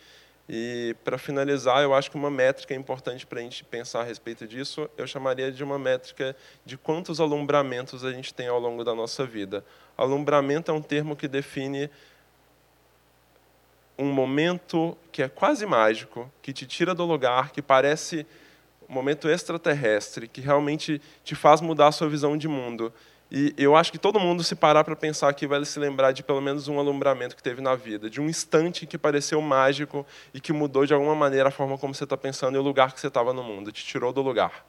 [0.47, 4.45] E, para finalizar, eu acho que uma métrica importante para a gente pensar a respeito
[4.45, 8.93] disso, eu chamaria de uma métrica de quantos alumbramentos a gente tem ao longo da
[8.93, 9.63] nossa vida.
[9.97, 11.89] Alumbramento é um termo que define
[13.97, 18.25] um momento que é quase mágico, que te tira do lugar, que parece
[18.89, 22.91] um momento extraterrestre, que realmente te faz mudar a sua visão de mundo.
[23.35, 26.21] E eu acho que todo mundo, se parar para pensar aqui, vai se lembrar de
[26.21, 30.39] pelo menos um alumbramento que teve na vida, de um instante que pareceu mágico e
[30.39, 32.99] que mudou de alguma maneira a forma como você está pensando e o lugar que
[32.99, 34.63] você estava no mundo, te tirou do lugar.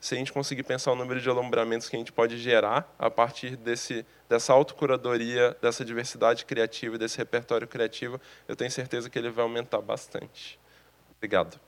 [0.00, 3.10] Se a gente conseguir pensar o número de alumbramentos que a gente pode gerar a
[3.10, 9.30] partir desse, dessa autocuradoria, dessa diversidade criativa, desse repertório criativo, eu tenho certeza que ele
[9.30, 10.60] vai aumentar bastante.
[11.16, 11.58] Obrigado.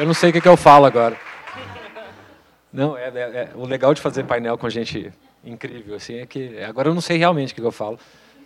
[0.00, 1.14] Eu não sei o que, que eu falo agora.
[2.72, 5.12] Não, é, é, é, o legal de fazer painel com gente
[5.44, 7.98] incrível assim é que agora eu não sei realmente o que, que eu falo.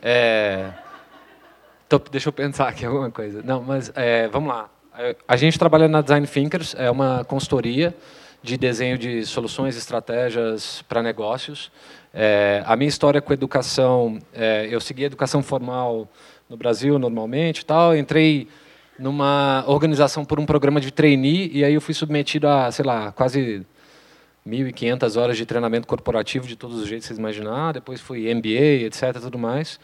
[0.02, 0.72] É,
[1.88, 3.40] tô, deixa eu pensar aqui alguma coisa.
[3.44, 4.68] Não, mas é, vamos lá.
[4.98, 7.94] É, a gente trabalha na Design Thinkers, é uma consultoria
[8.42, 11.70] de desenho de soluções, estratégias para negócios.
[12.12, 16.08] É, a minha história com educação, é, eu segui educação formal
[16.50, 17.96] no Brasil normalmente, tal.
[17.96, 18.48] Entrei
[18.98, 23.12] numa organização por um programa de trainee e aí eu fui submetido a, sei lá,
[23.12, 23.66] quase
[24.46, 28.86] 1.500 horas de treinamento corporativo de todos os jeitos que vocês imaginar, depois fui MBA,
[28.86, 29.80] etc, tudo mais.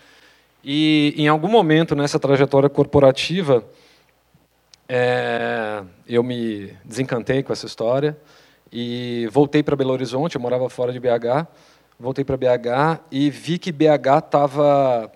[0.63, 3.65] E em algum momento nessa trajetória corporativa,
[4.89, 8.17] é, eu me desencantei com essa história
[8.73, 11.47] e voltei para Belo Horizonte, eu morava fora de BH,
[11.99, 15.11] voltei para BH e vi que BH estava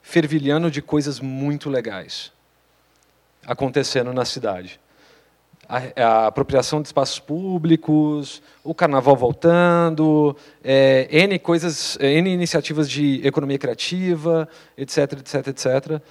[0.00, 2.33] fervilhando de coisas muito legais
[3.46, 4.80] acontecendo na cidade.
[5.68, 13.26] A, a, apropriação de espaços públicos, o carnaval voltando, é, N coisas, N iniciativas de
[13.26, 16.02] economia criativa, etc, etc, etc.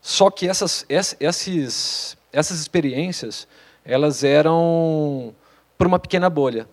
[0.00, 3.48] Só que essas, esses, essas experiências,
[3.84, 5.34] elas eram
[5.76, 6.68] por uma pequena bolha.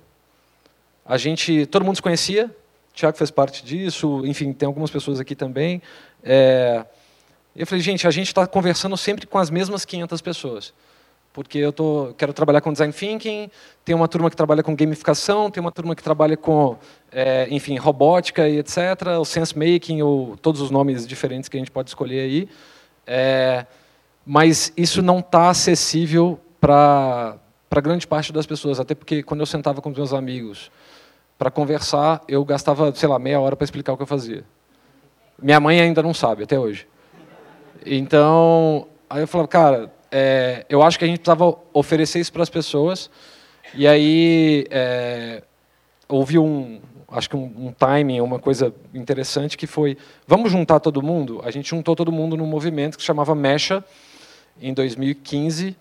[1.06, 2.56] A gente, todo mundo se conhecia,
[2.94, 5.82] Tiago fez parte disso, enfim, tem algumas pessoas aqui também.
[6.24, 6.86] É,
[7.60, 10.74] eu falei, gente, a gente está conversando sempre com as mesmas 500 pessoas.
[11.34, 13.52] Porque eu tô, quero trabalhar com design thinking,
[13.84, 16.78] tem uma turma que trabalha com gamificação, tem uma turma que trabalha com,
[17.12, 18.78] é, enfim, robótica e etc.,
[19.20, 22.50] o sense making, ou todos os nomes diferentes que a gente pode escolher aí.
[23.06, 23.66] É,
[24.26, 27.38] mas isso não está acessível para
[27.70, 30.72] para grande parte das pessoas, até porque quando eu sentava com os meus amigos
[31.38, 34.44] para conversar, eu gastava, sei lá, meia hora para explicar o que eu fazia.
[35.40, 36.88] Minha mãe ainda não sabe, até hoje.
[37.86, 42.44] Então, aí eu falava, cara, é, eu acho que a gente precisava oferecer isso para
[42.44, 43.10] as pessoas.
[43.74, 45.44] E aí é,
[46.08, 51.02] houve um, acho que um, um, timing, uma coisa interessante que foi, vamos juntar todo
[51.02, 51.42] mundo?
[51.44, 53.84] A gente juntou todo mundo num movimento que se chamava Mecha
[54.62, 55.76] em 2015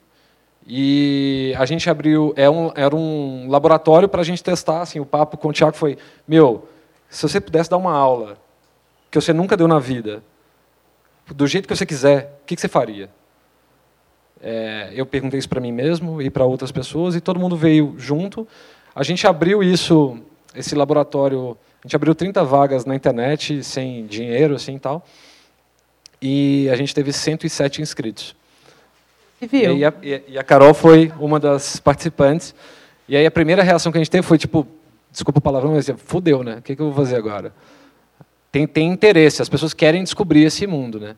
[0.66, 4.82] e a gente abriu, é um, era um laboratório para a gente testar.
[4.82, 6.68] Assim, o papo com o Tiago foi, meu,
[7.08, 8.36] se você pudesse dar uma aula
[9.10, 10.22] que você nunca deu na vida
[11.34, 13.10] do jeito que você quiser, o que, você faria?
[14.40, 17.94] É, eu perguntei isso para mim mesmo e para outras pessoas e todo mundo veio
[17.98, 18.46] junto.
[18.94, 20.18] A gente abriu isso,
[20.54, 25.04] esse laboratório, a gente abriu 30 vagas na internet sem dinheiro, assim tal.
[26.20, 28.34] E a gente teve 107 inscritos.
[29.40, 29.76] E viu?
[29.76, 32.54] E a, e a Carol foi uma das participantes.
[33.08, 34.66] E aí a primeira reação que a gente teve foi tipo,
[35.10, 36.56] desculpa o palavrão, mas fudeu, né?
[36.56, 37.52] O que, que eu vou fazer agora?
[38.50, 41.16] Tem, tem interesse, as pessoas querem descobrir esse mundo, né?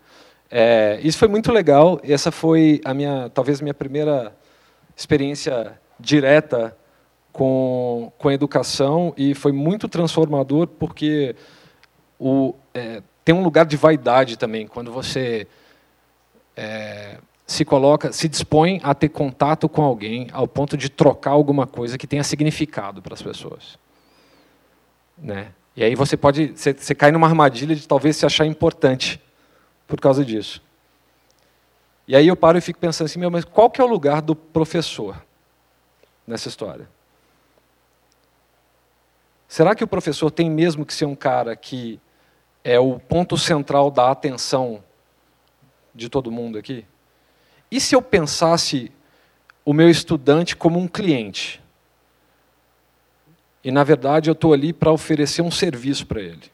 [0.50, 2.00] É, isso foi muito legal.
[2.02, 4.36] Essa foi a minha, talvez minha primeira
[4.96, 6.76] experiência direta
[7.32, 11.36] com com a educação e foi muito transformador porque
[12.18, 15.46] o é, tem um lugar de vaidade também quando você
[16.56, 21.66] é, se coloca, se dispõe a ter contato com alguém ao ponto de trocar alguma
[21.66, 23.78] coisa que tenha significado para as pessoas.
[25.18, 25.48] Né?
[25.80, 29.18] E aí você pode, você, você cai numa armadilha de talvez se achar importante
[29.86, 30.62] por causa disso.
[32.06, 34.20] E aí eu paro e fico pensando assim, meu, mas qual que é o lugar
[34.20, 35.24] do professor
[36.26, 36.86] nessa história?
[39.48, 41.98] Será que o professor tem mesmo que ser um cara que
[42.62, 44.84] é o ponto central da atenção
[45.94, 46.84] de todo mundo aqui?
[47.70, 48.92] E se eu pensasse
[49.64, 51.59] o meu estudante como um cliente?
[53.62, 56.50] E, na verdade, eu estou ali para oferecer um serviço para ele.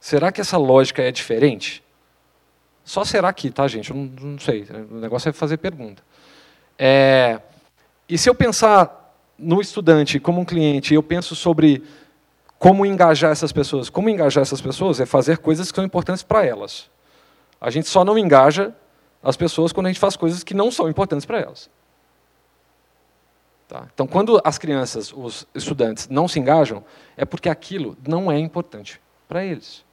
[0.00, 1.82] Será que essa lógica é diferente?
[2.84, 3.90] Só será que, tá, gente?
[3.90, 4.66] Eu não, não sei.
[4.90, 6.02] O negócio é fazer pergunta.
[6.78, 7.40] É,
[8.08, 11.82] e se eu pensar no estudante como um cliente, eu penso sobre
[12.58, 13.90] como engajar essas pessoas.
[13.90, 16.88] Como engajar essas pessoas é fazer coisas que são importantes para elas.
[17.60, 18.72] A gente só não engaja
[19.22, 21.68] as pessoas quando a gente faz coisas que não são importantes para elas.
[23.68, 23.88] Tá?
[23.92, 26.84] Então, quando as crianças, os estudantes, não se engajam,
[27.16, 29.84] é porque aquilo não é importante para eles.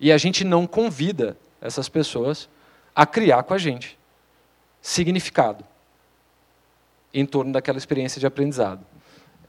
[0.00, 2.48] E a gente não convida essas pessoas
[2.94, 3.98] a criar com a gente
[4.80, 5.64] significado
[7.12, 8.80] em torno daquela experiência de aprendizado.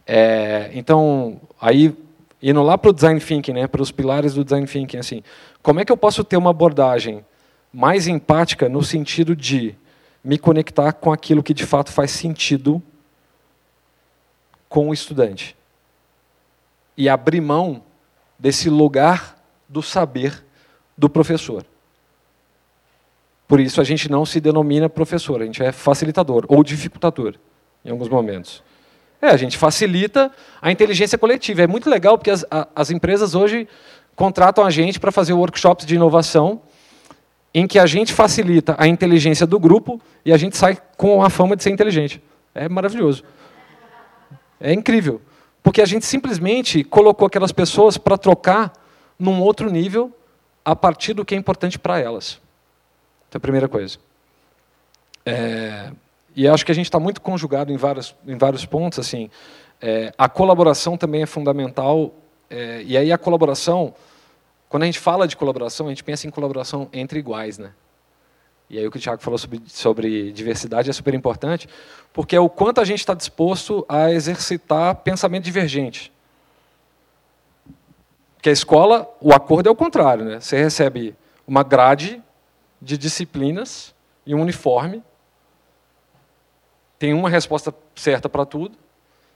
[0.05, 1.95] É, então, aí
[2.41, 5.23] indo lá para o design thinking, né, para os pilares do design thinking, assim,
[5.61, 7.23] como é que eu posso ter uma abordagem
[7.71, 9.75] mais empática no sentido de
[10.23, 12.81] me conectar com aquilo que de fato faz sentido
[14.67, 15.55] com o estudante
[16.95, 17.81] e abrir mão
[18.37, 20.43] desse lugar do saber
[20.97, 21.65] do professor.
[23.47, 27.35] Por isso a gente não se denomina professor, a gente é facilitador ou dificultador
[27.83, 28.61] em alguns momentos.
[29.21, 31.63] É, a gente facilita a inteligência coletiva.
[31.63, 33.67] É muito legal porque as, as empresas hoje
[34.15, 36.61] contratam a gente para fazer workshops de inovação
[37.53, 41.29] em que a gente facilita a inteligência do grupo e a gente sai com a
[41.29, 42.21] fama de ser inteligente.
[42.53, 43.23] É maravilhoso.
[44.59, 45.21] É incrível.
[45.63, 48.73] Porque a gente simplesmente colocou aquelas pessoas para trocar
[49.17, 50.15] num outro nível
[50.63, 52.39] a partir do que é importante para elas.
[53.31, 53.97] É a primeira coisa.
[55.25, 55.91] É,
[56.35, 58.99] e acho que a gente está muito conjugado em vários, em vários pontos.
[58.99, 59.29] assim.
[59.81, 62.13] É, a colaboração também é fundamental.
[62.49, 63.93] É, e aí a colaboração
[64.69, 67.73] quando a gente fala de colaboração, a gente pensa em colaboração entre iguais, né?
[68.69, 71.67] E aí o que o Tiago falou sobre, sobre diversidade é super importante,
[72.13, 76.13] porque é o quanto a gente está disposto a exercitar pensamento divergente.
[78.35, 80.39] Porque a escola, o acordo é o contrário, né?
[80.39, 81.15] Você recebe
[81.47, 82.21] uma grade
[82.79, 85.03] de disciplinas e um uniforme,
[86.99, 88.77] tem uma resposta certa para tudo,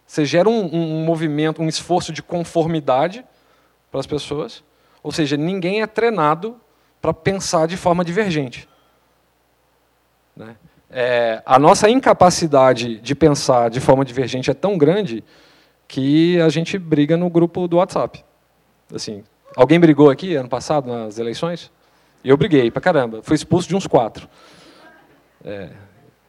[0.06, 3.26] você gera um, um movimento, um esforço de conformidade
[3.89, 4.63] para as pessoas,
[5.04, 6.56] ou seja, ninguém é treinado
[7.02, 8.68] para pensar de forma divergente.
[10.36, 10.56] Né?
[10.89, 15.24] É, a nossa incapacidade de pensar de forma divergente é tão grande
[15.88, 18.24] que a gente briga no grupo do WhatsApp.
[18.94, 19.24] Assim,
[19.56, 21.72] alguém brigou aqui ano passado nas eleições?
[22.24, 23.22] Eu briguei pra caramba.
[23.22, 24.30] Fui expulso de uns quatro.
[25.44, 25.70] É,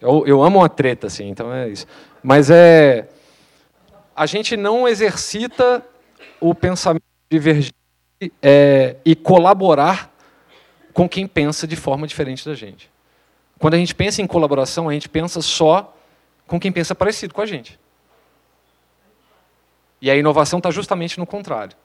[0.01, 1.87] eu, eu amo uma treta, assim, então é isso.
[2.23, 3.09] Mas é
[4.17, 5.85] a gente não exercita
[6.41, 7.75] o pensamento divergente
[8.43, 10.15] é, e colaborar
[10.93, 12.91] com quem pensa de forma diferente da gente.
[13.59, 15.97] Quando a gente pensa em colaboração, a gente pensa só
[16.47, 17.79] com quem pensa parecido com a gente.
[20.01, 21.77] E a inovação está justamente no contrário.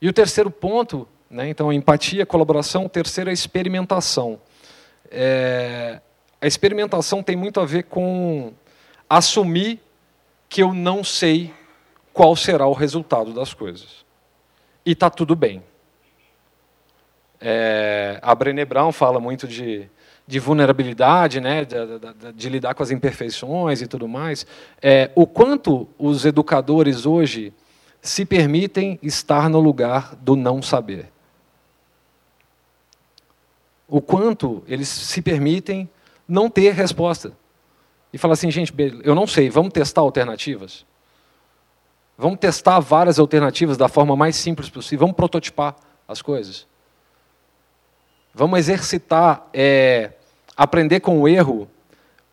[0.00, 2.86] E o terceiro ponto, né, então, empatia, colaboração.
[2.86, 4.40] O terceiro é experimentação.
[5.10, 6.00] É,
[6.40, 8.52] a experimentação tem muito a ver com
[9.08, 9.80] assumir
[10.48, 11.52] que eu não sei
[12.14, 14.04] qual será o resultado das coisas.
[14.86, 15.62] E está tudo bem.
[17.40, 19.90] É, a Brené Brown fala muito de,
[20.26, 24.46] de vulnerabilidade, né, de, de, de, lidar com as imperfeições e tudo mais.
[24.80, 27.52] É, o quanto os educadores hoje
[28.00, 31.10] se permitem estar no lugar do não saber.
[33.88, 35.90] O quanto eles se permitem
[36.28, 37.32] não ter resposta.
[38.12, 40.86] E falar assim, gente, eu não sei, vamos testar alternativas?
[42.16, 45.00] Vamos testar várias alternativas da forma mais simples possível.
[45.00, 45.74] Vamos prototipar
[46.06, 46.66] as coisas.
[48.32, 50.12] Vamos exercitar, é,
[50.56, 51.68] aprender com o erro.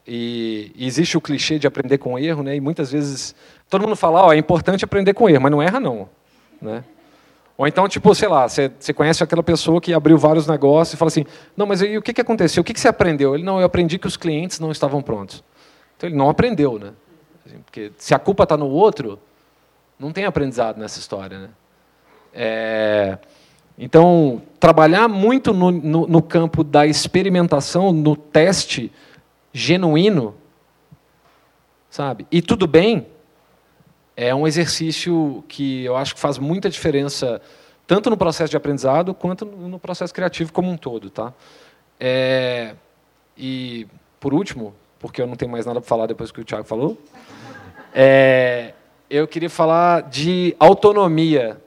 [0.05, 2.55] E, e, existe o clichê de aprender com o erro, né?
[2.55, 3.35] E muitas vezes
[3.69, 6.09] todo mundo fala, oh, é importante aprender com erro, mas não erra não,
[6.59, 6.83] né?
[7.55, 11.09] Ou então, tipo, sei lá, você, conhece aquela pessoa que abriu vários negócios e fala
[11.09, 11.25] assim,
[11.55, 12.61] não, mas aí o que, que aconteceu?
[12.61, 13.35] O que, que você aprendeu?
[13.35, 15.43] Ele, não, eu aprendi que os clientes não estavam prontos.
[15.95, 16.91] Então ele não aprendeu, né?
[17.65, 19.19] Porque se a culpa está no outro,
[20.01, 21.37] não tem aprendizado nessa história.
[21.37, 21.49] Né?
[22.33, 23.17] É,
[23.77, 28.91] Então, trabalhar muito no, no, no campo da experimentação, no teste
[29.53, 30.35] genuíno,
[31.89, 32.25] sabe?
[32.31, 33.05] E tudo bem,
[34.17, 37.39] é um exercício que eu acho que faz muita diferença
[37.85, 41.33] tanto no processo de aprendizado quanto no processo criativo como um todo, tá?
[41.99, 42.73] É,
[43.37, 43.87] e
[44.19, 46.97] por último, porque eu não tenho mais nada para falar depois que o Thiago falou,
[47.93, 48.73] é,
[49.11, 51.61] eu queria falar de autonomia,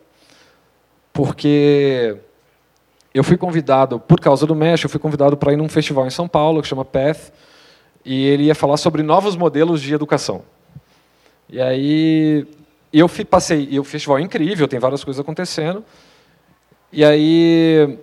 [1.12, 2.16] porque
[3.12, 6.10] eu fui convidado por causa do Mesh, eu fui convidado para ir num festival em
[6.10, 7.30] São Paulo que chama Path,
[8.02, 10.42] e ele ia falar sobre novos modelos de educação.
[11.50, 12.46] E aí
[12.90, 15.84] eu fui, passei, e o festival é incrível, tem várias coisas acontecendo.
[16.90, 17.98] E aí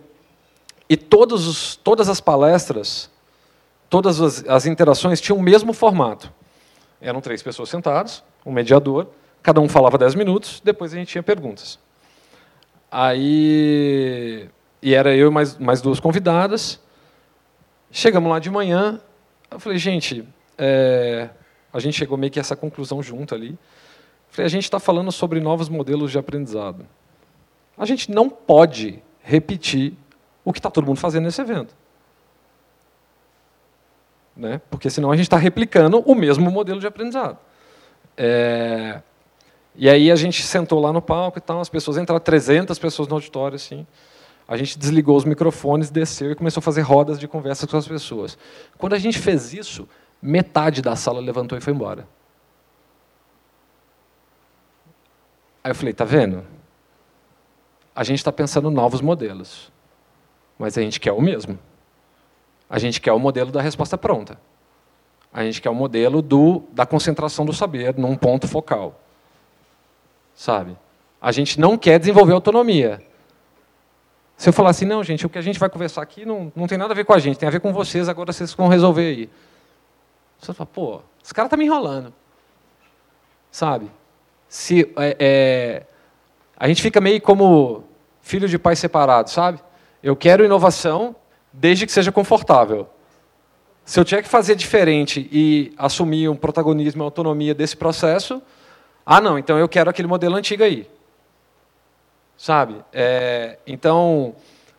[0.88, 3.10] e todos os, todas as palestras,
[3.90, 6.32] todas as, as interações tinham o mesmo formato.
[7.02, 9.08] Eram três pessoas sentadas, um mediador,
[9.42, 11.80] cada um falava dez minutos, depois a gente tinha perguntas.
[12.92, 14.50] Aí
[14.82, 16.80] e era eu e mais, mais duas convidadas.
[17.92, 19.00] Chegamos lá de manhã,
[19.50, 20.28] eu falei, gente,
[20.58, 21.30] é,
[21.72, 23.58] a gente chegou meio que a essa conclusão junto ali.
[24.30, 26.86] Falei, a gente está falando sobre novos modelos de aprendizado.
[27.78, 29.94] A gente não pode repetir
[30.44, 31.76] o que está todo mundo fazendo nesse evento.
[34.36, 34.62] Né?
[34.70, 37.38] Porque senão a gente está replicando o mesmo modelo de aprendizado.
[38.18, 39.02] É...
[39.76, 43.08] E aí a gente sentou lá no palco e tal, as pessoas entraram, 300 pessoas
[43.08, 43.86] no auditório, assim.
[44.48, 47.88] A gente desligou os microfones, desceu e começou a fazer rodas de conversa com as
[47.88, 48.38] pessoas.
[48.78, 49.88] Quando a gente fez isso,
[50.22, 52.08] metade da sala levantou e foi embora.
[55.64, 56.44] Aí eu falei, tá vendo?
[57.96, 59.72] A gente está pensando novos modelos,
[60.58, 61.58] mas a gente quer o mesmo.
[62.70, 64.40] A gente quer o modelo da resposta pronta.
[65.32, 69.00] A gente quer o modelo do, da concentração do saber num ponto focal.
[70.36, 70.78] Sabe?
[71.22, 73.02] A gente não quer desenvolver autonomia.
[74.38, 76.66] Se eu falar assim, não, gente, o que a gente vai conversar aqui não, não
[76.66, 78.68] tem nada a ver com a gente, tem a ver com vocês, agora vocês vão
[78.68, 79.30] resolver aí.
[80.40, 82.12] Você fala, pô, esse cara está me enrolando.
[83.52, 83.92] Sabe?
[84.50, 85.84] Se, é, é,
[86.58, 87.84] a gente fica meio como
[88.22, 89.60] filho de pai separado, sabe?
[90.02, 91.16] Eu quero inovação
[91.54, 92.90] desde que seja confortável.
[93.86, 98.42] Se eu tiver que fazer diferente e assumir um protagonismo e autonomia desse processo,
[99.14, 100.88] ah, não, então eu quero aquele modelo antigo aí.
[102.38, 102.78] Sabe?
[102.94, 104.34] É, então,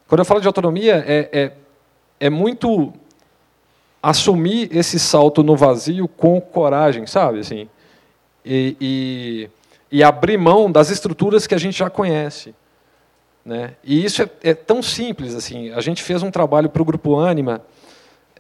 [0.09, 1.53] quando eu falo de autonomia, é, é,
[2.19, 2.95] é muito
[4.03, 7.41] assumir esse salto no vazio com coragem, sabe?
[7.41, 7.69] Assim,
[8.43, 12.55] e, e, e abrir mão das estruturas que a gente já conhece.
[13.45, 13.75] Né?
[13.85, 15.35] E isso é, é tão simples.
[15.35, 15.71] assim.
[15.73, 17.61] A gente fez um trabalho para o Grupo Anima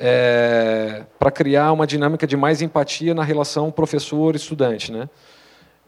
[0.00, 4.90] é, para criar uma dinâmica de mais empatia na relação professor-estudante.
[4.90, 5.06] Né?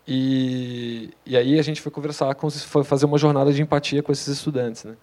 [0.06, 4.12] E, e aí a gente foi conversar, com, foi fazer uma jornada de empatia com
[4.12, 4.84] esses estudantes.
[4.84, 4.96] Né?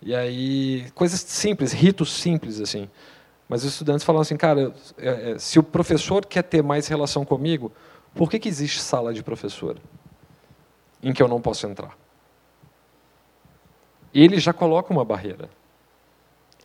[0.00, 2.60] E aí, coisas simples, ritos simples.
[2.60, 2.88] assim.
[3.48, 7.24] Mas os estudantes falam assim, cara, é, é, se o professor quer ter mais relação
[7.24, 7.70] comigo,
[8.14, 9.76] por que, que existe sala de professor
[11.02, 11.96] em que eu não posso entrar?
[14.14, 15.50] Ele já coloca uma barreira.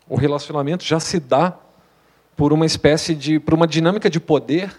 [0.08, 1.58] O relacionamento já se dá
[2.36, 4.74] por uma espécie de, por uma dinâmica de poder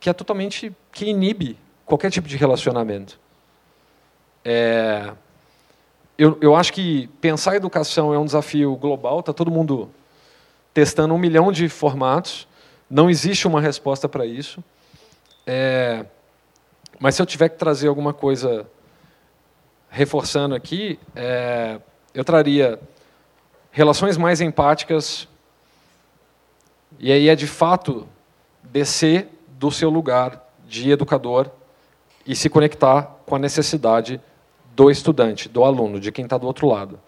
[0.00, 1.58] que é totalmente que inibe
[1.92, 3.20] qualquer tipo de relacionamento.
[4.42, 5.12] É,
[6.16, 9.20] eu, eu acho que pensar a educação é um desafio global.
[9.20, 9.90] Está todo mundo
[10.72, 12.48] testando um milhão de formatos.
[12.88, 14.64] Não existe uma resposta para isso.
[15.46, 16.06] É,
[16.98, 18.66] mas se eu tiver que trazer alguma coisa
[19.90, 21.78] reforçando aqui, é,
[22.14, 22.80] eu traria
[23.70, 25.28] relações mais empáticas.
[26.98, 28.08] E aí é de fato
[28.62, 29.28] descer
[29.58, 31.50] do seu lugar de educador
[32.26, 34.20] e se conectar com a necessidade
[34.74, 36.98] do estudante, do aluno, de quem está do outro lado.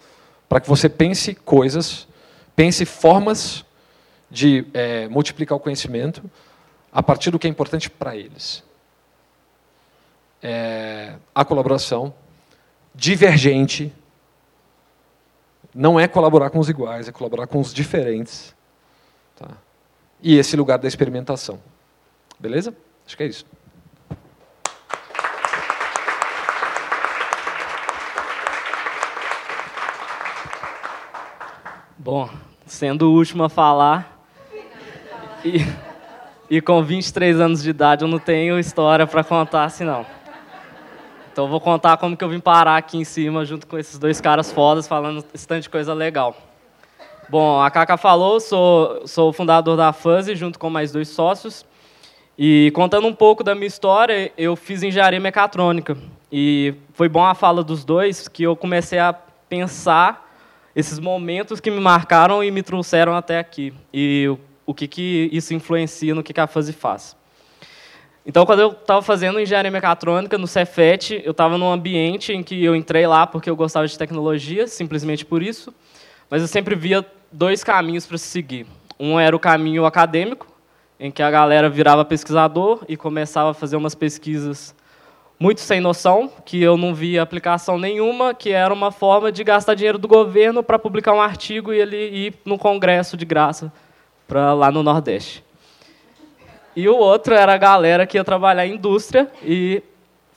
[0.48, 2.06] Para que você pense coisas
[2.56, 3.64] Pense formas
[4.30, 6.22] de é, multiplicar o conhecimento
[6.92, 8.62] a partir do que é importante para eles.
[10.42, 12.14] É, a colaboração
[12.94, 13.92] divergente
[15.74, 18.54] não é colaborar com os iguais, é colaborar com os diferentes.
[19.36, 19.50] Tá?
[20.22, 21.58] E esse lugar da experimentação.
[22.38, 22.74] Beleza?
[23.04, 23.44] Acho que é isso.
[32.04, 32.28] Bom,
[32.66, 34.26] sendo o último a falar
[35.42, 35.64] e,
[36.50, 40.04] e com 23 anos de idade eu não tenho história para contar assim não.
[41.32, 43.98] Então eu vou contar como que eu vim parar aqui em cima junto com esses
[43.98, 45.24] dois caras fodas falando
[45.62, 46.36] de coisa legal.
[47.30, 51.64] Bom, a Kaka falou, sou, sou o fundador da Fuzzy junto com mais dois sócios.
[52.36, 55.96] E contando um pouco da minha história, eu fiz engenharia mecatrônica.
[56.30, 59.14] E foi bom a fala dos dois que eu comecei a
[59.48, 60.23] pensar
[60.74, 63.72] esses momentos que me marcaram e me trouxeram até aqui.
[63.92, 64.28] E
[64.66, 67.16] o, que, que isso influencia no que, que a fase faz.
[68.26, 72.64] Então, quando eu estava fazendo engenharia mecatrônica no Cefet, eu estava num ambiente em que
[72.64, 75.74] eu entrei lá porque eu gostava de tecnologia, simplesmente por isso,
[76.30, 78.66] mas eu sempre via dois caminhos para se seguir.
[78.98, 80.46] Um era o caminho acadêmico,
[80.98, 84.74] em que a galera virava pesquisador e começava a fazer umas pesquisas
[85.38, 89.74] muito sem noção, que eu não via aplicação nenhuma, que era uma forma de gastar
[89.74, 93.72] dinheiro do governo para publicar um artigo e ele ir no congresso de graça
[94.28, 95.44] para lá no Nordeste.
[96.76, 99.82] E o outro era a galera que ia trabalhar em indústria e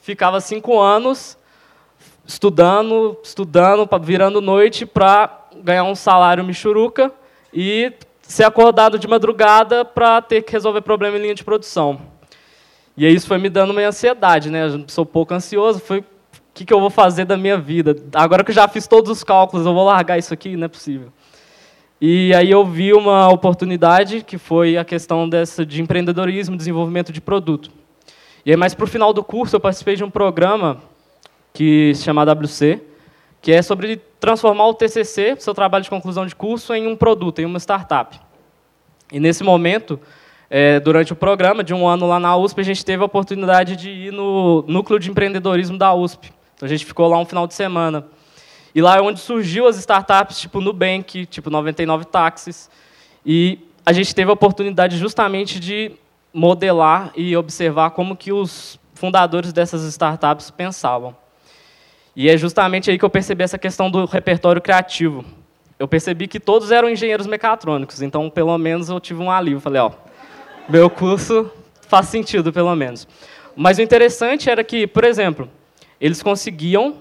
[0.01, 1.37] ficava cinco anos
[2.25, 7.11] estudando, estudando, virando noite para ganhar um salário michuruca
[7.53, 12.16] e ser acordado de madrugada para ter que resolver problema em linha de produção.
[12.97, 14.65] E aí isso foi me dando uma ansiedade, né?
[14.65, 16.05] Eu sou pouco ansioso, foi o
[16.53, 17.95] que, que eu vou fazer da minha vida?
[18.15, 20.57] Agora que eu já fiz todos os cálculos, eu vou largar isso aqui?
[20.57, 21.13] Não é possível.
[22.01, 27.21] E aí eu vi uma oportunidade que foi a questão dessa de empreendedorismo, desenvolvimento de
[27.21, 27.71] produto.
[28.43, 30.77] E aí, mais para o final do curso, eu participei de um programa
[31.53, 32.81] que se chama WC,
[33.41, 37.39] que é sobre transformar o TCC, seu trabalho de conclusão de curso, em um produto,
[37.39, 38.19] em uma startup.
[39.11, 39.99] E nesse momento,
[40.49, 43.75] é, durante o programa de um ano lá na USP, a gente teve a oportunidade
[43.75, 46.31] de ir no núcleo de empreendedorismo da USP.
[46.55, 48.05] Então a gente ficou lá um final de semana.
[48.73, 52.69] E lá é onde surgiu as startups tipo Nubank, tipo 99 Táxis.
[53.25, 55.91] E a gente teve a oportunidade justamente de
[56.33, 61.15] modelar e observar como que os fundadores dessas startups pensavam.
[62.15, 65.23] E é justamente aí que eu percebi essa questão do repertório criativo.
[65.77, 69.59] Eu percebi que todos eram engenheiros mecatrônicos, então pelo menos eu tive um alívio.
[69.59, 69.91] Falei, ó,
[70.69, 71.49] meu curso
[71.81, 73.07] faz sentido pelo menos.
[73.55, 75.49] Mas o interessante era que, por exemplo,
[75.99, 76.95] eles conseguiam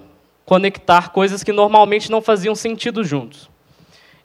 [0.45, 3.49] conectar coisas que normalmente não faziam sentido juntos.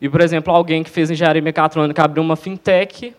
[0.01, 3.14] E, por exemplo, alguém que fez engenharia mecatrônica abriu uma fintech,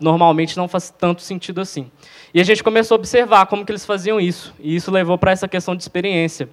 [0.00, 1.90] normalmente não faz tanto sentido assim.
[2.32, 5.32] E a gente começou a observar como que eles faziam isso, e isso levou para
[5.32, 6.48] essa questão de experiência.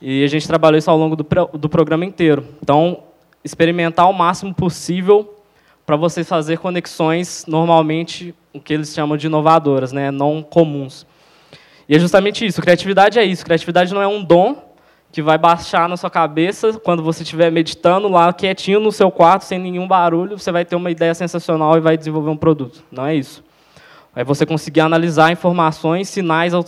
[0.00, 2.46] E a gente trabalhou isso ao longo do, do programa inteiro.
[2.62, 3.02] Então,
[3.44, 5.39] experimentar o máximo possível
[5.90, 11.04] para você fazer conexões, normalmente, o que eles chamam de inovadoras, né, não comuns.
[11.88, 13.44] E é justamente isso, criatividade é isso.
[13.44, 14.70] Criatividade não é um dom,
[15.10, 19.42] que vai baixar na sua cabeça quando você estiver meditando lá quietinho no seu quarto,
[19.42, 22.84] sem nenhum barulho, você vai ter uma ideia sensacional e vai desenvolver um produto.
[22.88, 23.42] Não é isso.
[24.14, 26.64] É você conseguir analisar informações, sinais ao,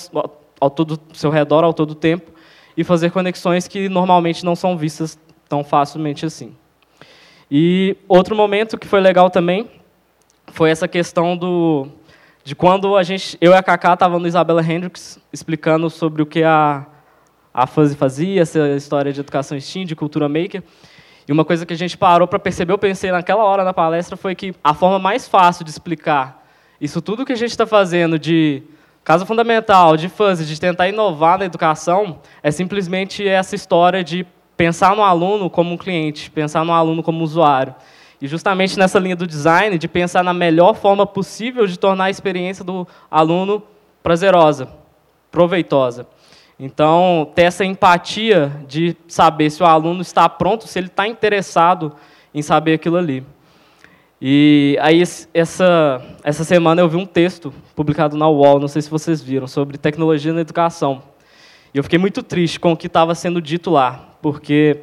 [0.60, 2.32] ao todo seu redor, ao todo tempo,
[2.76, 5.16] e fazer conexões que normalmente não são vistas
[5.48, 6.56] tão facilmente assim.
[7.54, 9.68] E outro momento que foi legal também
[10.46, 11.86] foi essa questão do
[12.42, 16.26] de quando a gente, eu e a Kaká estavam no Isabela Hendricks explicando sobre o
[16.26, 16.86] que a
[17.52, 20.62] a Fuzzy fazia, essa história de educação STEAM, de cultura maker.
[21.28, 24.16] E uma coisa que a gente parou para perceber, eu pensei naquela hora na palestra,
[24.16, 26.42] foi que a forma mais fácil de explicar
[26.80, 28.62] isso tudo que a gente está fazendo de
[29.04, 34.26] casa fundamental, de fuzzy, de tentar inovar na educação, é simplesmente essa história de
[34.62, 37.74] pensar no aluno como um cliente, pensar no aluno como usuário.
[38.20, 42.10] E justamente nessa linha do design, de pensar na melhor forma possível de tornar a
[42.10, 43.60] experiência do aluno
[44.04, 44.68] prazerosa,
[45.32, 46.06] proveitosa.
[46.60, 51.96] Então, ter essa empatia de saber se o aluno está pronto, se ele está interessado
[52.32, 53.26] em saber aquilo ali.
[54.20, 55.02] E aí,
[55.34, 59.48] essa, essa semana eu vi um texto publicado na UOL, não sei se vocês viram,
[59.48, 61.02] sobre tecnologia na educação.
[61.74, 64.78] E eu fiquei muito triste com o que estava sendo dito lá, porque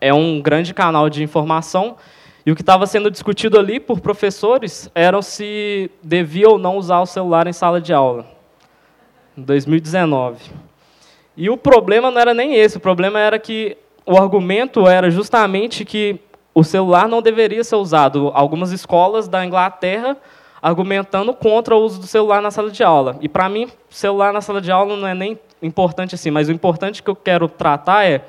[0.00, 1.96] é um grande canal de informação
[2.44, 7.00] e o que estava sendo discutido ali por professores era se devia ou não usar
[7.00, 8.26] o celular em sala de aula,
[9.38, 10.50] em 2019.
[11.36, 15.84] E o problema não era nem esse, o problema era que o argumento era justamente
[15.84, 16.20] que
[16.54, 18.30] o celular não deveria ser usado.
[18.34, 20.16] Algumas escolas da Inglaterra
[20.62, 23.16] argumentando contra o uso do celular na sala de aula.
[23.20, 26.52] E para mim, celular na sala de aula não é nem importante assim, mas o
[26.52, 28.22] importante que eu quero tratar é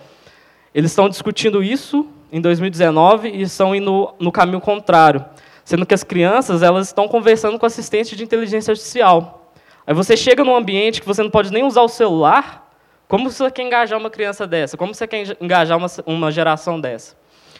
[0.76, 5.26] eles estão discutindo isso em 2019 e estão indo no caminho contrário,
[5.64, 9.52] sendo que as crianças elas estão conversando com assistente de inteligência artificial.
[9.88, 12.66] Aí você chega num ambiente que você não pode nem usar o celular
[13.08, 14.76] como você quer engajar uma criança dessa?
[14.76, 17.16] Como você quer engajar uma, uma geração dessa?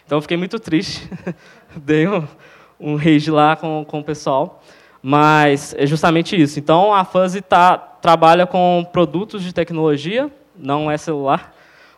[0.06, 1.08] Então, eu fiquei muito triste.
[1.78, 2.28] Dei um,
[2.80, 4.64] um rage lá com, com o pessoal.
[5.02, 6.58] Mas é justamente isso.
[6.58, 11.54] Então, a Fuzzy tá, trabalha com produtos de tecnologia, não é celular,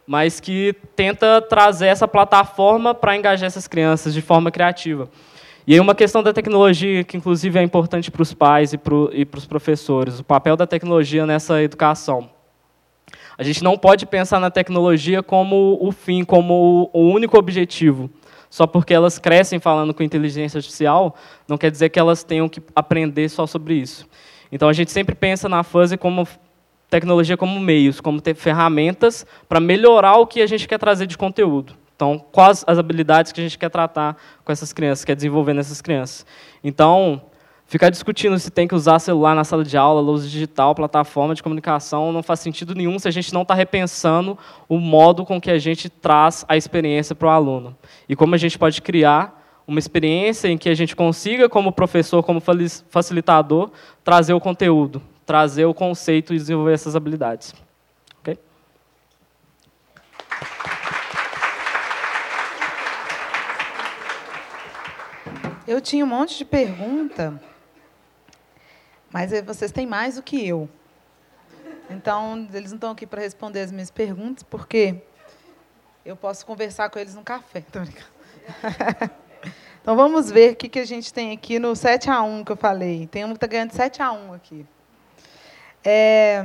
[0.08, 5.10] mas que tenta trazer essa plataforma para engajar essas crianças de forma criativa.
[5.68, 9.38] E aí uma questão da tecnologia que, inclusive, é importante para os pais e para
[9.38, 12.30] os professores, o papel da tecnologia nessa educação.
[13.38, 18.10] A gente não pode pensar na tecnologia como o fim, como o único objetivo.
[18.50, 21.16] Só porque elas crescem falando com inteligência artificial,
[21.50, 24.08] não quer dizer que elas tenham que aprender só sobre isso.
[24.50, 26.26] Então a gente sempre pensa na fuzzy como
[26.90, 31.18] tecnologia como meios, como ter ferramentas para melhorar o que a gente quer trazer de
[31.18, 31.74] conteúdo.
[31.96, 34.16] Então, quais as habilidades que a gente quer tratar
[34.46, 36.26] com essas crianças, quer desenvolver nessas crianças.
[36.64, 37.24] Então,
[37.66, 41.42] ficar discutindo se tem que usar celular na sala de aula, luz digital, plataforma de
[41.42, 44.38] comunicação, não faz sentido nenhum se a gente não está repensando
[44.70, 47.76] o modo com que a gente traz a experiência para o aluno.
[48.08, 49.36] E como a gente pode criar
[49.68, 52.40] uma experiência em que a gente consiga, como professor, como
[52.90, 53.72] facilitador,
[54.04, 57.54] trazer o conteúdo, trazer o conceito e desenvolver essas habilidades.
[58.22, 58.40] Okay?
[65.68, 67.40] Eu tinha um monte de pergunta,
[69.12, 70.70] mas vocês têm mais do que eu.
[71.90, 75.04] Então, eles não estão aqui para responder as minhas perguntas, porque
[76.06, 77.66] eu posso conversar com eles no café.
[79.82, 82.58] então, vamos ver o que, a gente tem aqui no 7 a 1 que eu
[82.58, 83.08] falei.
[83.08, 84.66] Tem um que está ganhando 7 a 1 aqui.
[85.90, 86.44] É,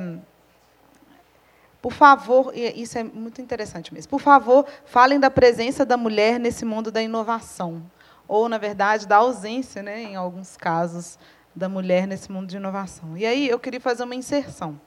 [1.80, 4.08] por favor, isso é muito interessante mesmo.
[4.08, 7.82] Por favor, falem da presença da mulher nesse mundo da inovação
[8.28, 11.18] ou, na verdade, da ausência, né, em alguns casos,
[11.52, 13.18] da mulher nesse mundo de inovação.
[13.18, 14.80] E aí eu queria fazer uma inserção.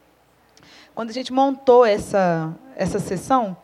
[0.95, 3.57] Quando a gente montou essa, essa sessão,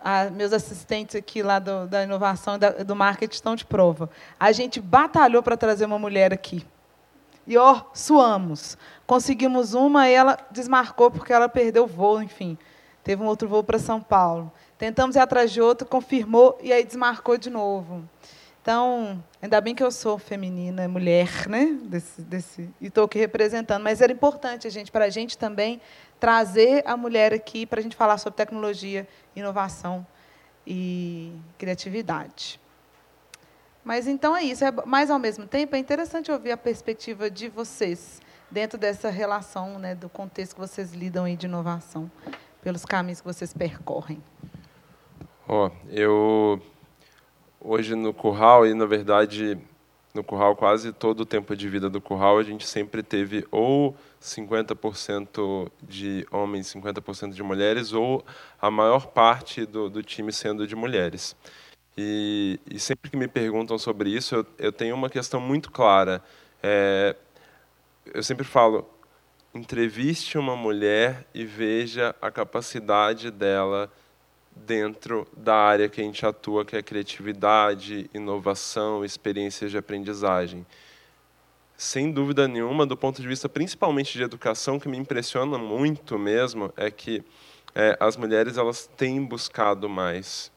[0.00, 4.08] a, meus assistentes aqui lá do, da inovação e da, do marketing estão de prova.
[4.40, 6.64] A gente batalhou para trazer uma mulher aqui.
[7.46, 8.78] E, ó, suamos.
[9.06, 12.56] Conseguimos uma e ela desmarcou porque ela perdeu o voo, enfim.
[13.02, 14.50] Teve um outro voo para São Paulo.
[14.78, 18.02] Tentamos ir atrás de outro, confirmou e aí desmarcou de novo.
[18.62, 21.76] Então, ainda bem que eu sou feminina, mulher, né?
[21.82, 23.82] Desse, desse, e estou aqui representando.
[23.82, 25.82] Mas era importante gente, para a gente também
[26.18, 30.06] trazer a mulher aqui para a gente falar sobre tecnologia, inovação
[30.66, 32.58] e criatividade.
[33.84, 34.64] Mas então é isso.
[34.64, 38.20] É, mas ao mesmo tempo é interessante ouvir a perspectiva de vocês
[38.50, 42.10] dentro dessa relação, né, do contexto que vocês lidam aí de inovação,
[42.62, 44.22] pelos caminhos que vocês percorrem.
[45.46, 46.62] Ó, oh, eu
[47.60, 49.58] hoje no curral e na verdade
[50.14, 53.96] no curral quase todo o tempo de vida do curral a gente sempre teve ou
[54.22, 58.24] 50% de homens, 50% de mulheres ou
[58.60, 61.34] a maior parte do, do time sendo de mulheres.
[61.96, 66.22] E, e, sempre que me perguntam sobre isso, eu, eu tenho uma questão muito clara.
[66.62, 67.14] É,
[68.12, 68.88] eu sempre falo,
[69.54, 73.90] entreviste uma mulher e veja a capacidade dela
[74.54, 80.66] dentro da área que a gente atua, que é criatividade, inovação, experiências de aprendizagem.
[81.76, 86.72] Sem dúvida nenhuma, do ponto de vista principalmente de educação, que me impressiona muito mesmo
[86.76, 87.22] é que
[87.74, 90.52] é, as mulheres elas têm buscado mais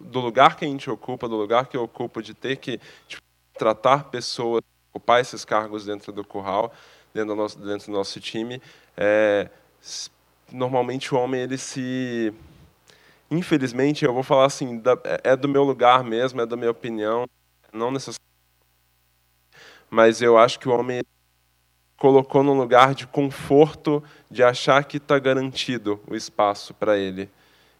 [0.00, 3.22] do lugar que a gente ocupa, do lugar que eu ocupo, de ter que tipo,
[3.58, 6.72] tratar pessoas, ocupar esses cargos dentro do curral,
[7.12, 8.60] dentro do nosso, dentro do nosso time,
[8.96, 9.48] é,
[10.50, 12.32] normalmente o homem ele se
[13.30, 17.26] infelizmente, eu vou falar assim, é, é do meu lugar mesmo, é da minha opinião,
[17.72, 18.20] não necessariamente.
[19.90, 21.02] Mas eu acho que o homem
[21.96, 27.30] colocou num lugar de conforto, de achar que está garantido o espaço para ele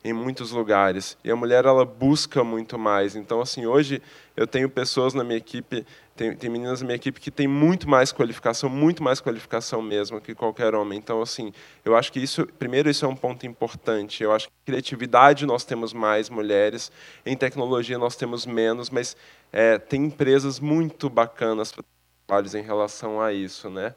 [0.04, 1.16] em muitos lugares.
[1.24, 3.16] E a mulher ela busca muito mais.
[3.16, 4.02] Então, assim, hoje
[4.36, 7.88] eu tenho pessoas na minha equipe, tem, tem meninas na minha equipe que têm muito
[7.88, 10.98] mais qualificação, muito mais qualificação mesmo que qualquer homem.
[10.98, 11.52] Então, assim,
[11.82, 14.22] eu acho que isso, primeiro, isso é um ponto importante.
[14.22, 16.92] Eu acho que criatividade nós temos mais mulheres,
[17.24, 19.16] em tecnologia nós temos menos, mas
[19.50, 21.82] é, tem empresas muito bacanas para
[22.26, 23.94] trabalhos em relação a isso, né?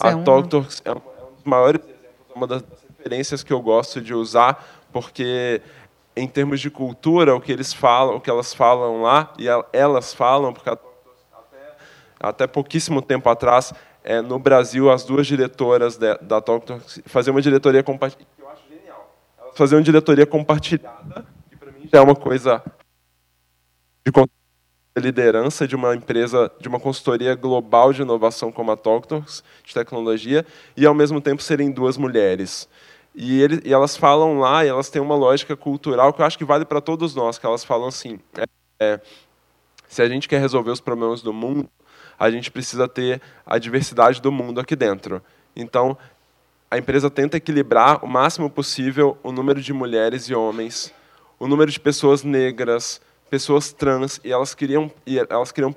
[0.00, 2.64] a Talktalks é um, é um dos maiores exemplos, uma das
[2.96, 5.60] referências que eu gosto de usar porque
[6.16, 10.12] em termos de cultura, o que eles falam, o que elas falam lá e elas
[10.12, 10.88] falam, porque até,
[12.18, 13.72] até pouquíssimo tempo atrás,
[14.02, 18.62] é, no Brasil, as duas diretoras de, da Talk faziam uma diretoria compartilhada, eu acho
[18.68, 19.14] genial.
[19.54, 22.62] Faziam uma diretoria compartilhada, que para mim já é uma coisa
[24.04, 24.12] de
[25.00, 30.44] liderança de uma empresa, de uma consultoria global de inovação como a Talktalks, de tecnologia,
[30.76, 32.68] e ao mesmo tempo serem duas mulheres.
[33.20, 36.38] E, ele, e, elas falam lá, e elas têm uma lógica cultural que eu acho
[36.38, 38.44] que vale para todos nós, que elas falam assim, é,
[38.78, 39.00] é,
[39.88, 41.68] se a gente quer resolver os problemas do mundo,
[42.16, 45.20] a gente precisa ter a diversidade do mundo aqui dentro.
[45.56, 45.98] Então,
[46.70, 50.94] a empresa tenta equilibrar o máximo possível o número de mulheres e homens,
[51.40, 55.74] o número de pessoas negras, pessoas trans, e elas queriam, e elas queriam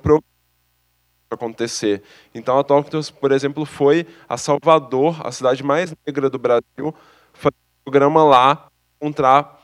[1.28, 2.04] acontecer.
[2.32, 6.94] Então, a Talktos, por exemplo, foi a Salvador, a cidade mais negra do Brasil,
[7.84, 8.68] programa lá
[9.00, 9.60] encontrar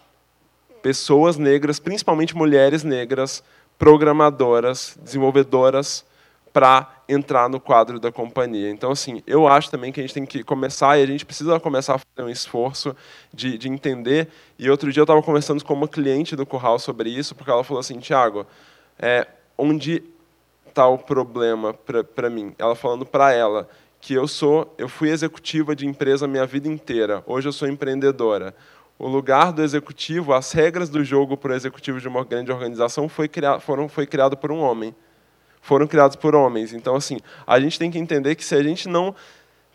[0.82, 3.42] pessoas negras, principalmente mulheres negras,
[3.78, 6.04] programadoras, desenvolvedoras,
[6.52, 8.70] para entrar no quadro da companhia.
[8.70, 11.60] Então, assim, eu acho também que a gente tem que começar, e a gente precisa
[11.60, 12.96] começar a fazer um esforço
[13.32, 14.28] de, de entender.
[14.58, 17.62] E outro dia eu estava conversando com uma cliente do Curral sobre isso, porque ela
[17.62, 18.46] falou assim, Tiago,
[18.98, 20.02] é, onde
[20.66, 21.74] está o problema
[22.14, 22.54] para mim?
[22.58, 23.68] Ela falando para ela
[24.00, 27.22] que eu sou, eu fui executiva de empresa minha vida inteira.
[27.26, 28.54] Hoje eu sou empreendedora.
[28.98, 33.08] O lugar do executivo, as regras do jogo para o executivo de uma grande organização
[33.08, 34.94] foi criado, foram foi criado por um homem.
[35.60, 36.72] Foram criados por homens.
[36.72, 39.14] Então assim, a gente tem que entender que se a gente não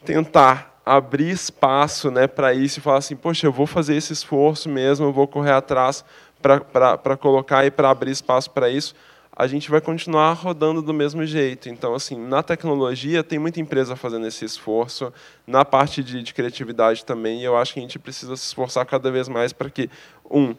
[0.04, 4.68] tentar abrir espaço, né, para isso e falar assim, poxa, eu vou fazer esse esforço
[4.68, 6.04] mesmo, eu vou correr atrás
[6.42, 8.94] para colocar e para abrir espaço para isso,
[9.36, 11.68] a gente vai continuar rodando do mesmo jeito.
[11.68, 15.12] Então, assim, na tecnologia tem muita empresa fazendo esse esforço,
[15.46, 18.86] na parte de, de criatividade também, e eu acho que a gente precisa se esforçar
[18.86, 19.90] cada vez mais para que,
[20.30, 20.56] um,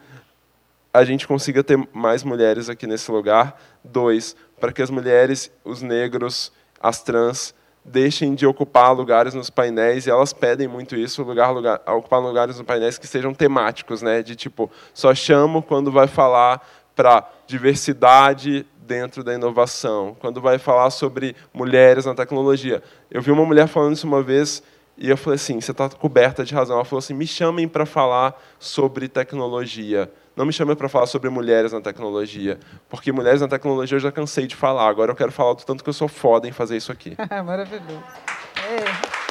[0.93, 5.83] a gente consiga ter mais mulheres aqui nesse lugar, dois, para que as mulheres, os
[5.83, 7.55] negros, as trans,
[7.85, 12.57] deixem de ocupar lugares nos painéis e elas pedem muito isso, lugar, lugar, ocupar lugares
[12.57, 14.23] nos painéis que sejam temáticos, né?
[14.23, 20.91] De tipo, só chamo quando vai falar para diversidade dentro da inovação, quando vai falar
[20.91, 22.83] sobre mulheres na tecnologia.
[23.11, 24.63] Eu vi uma mulher falando isso uma vez
[24.97, 26.77] e eu falei assim: você está coberta de razão.
[26.77, 30.11] Ela falou assim: me chamem para falar sobre tecnologia.
[30.37, 34.11] Não me chamem para falar sobre mulheres na tecnologia, porque mulheres na tecnologia eu já
[34.11, 34.89] cansei de falar.
[34.89, 37.17] Agora eu quero falar do tanto que eu sou foda em fazer isso aqui.
[37.45, 38.03] Maravilhoso.
[38.69, 39.25] É.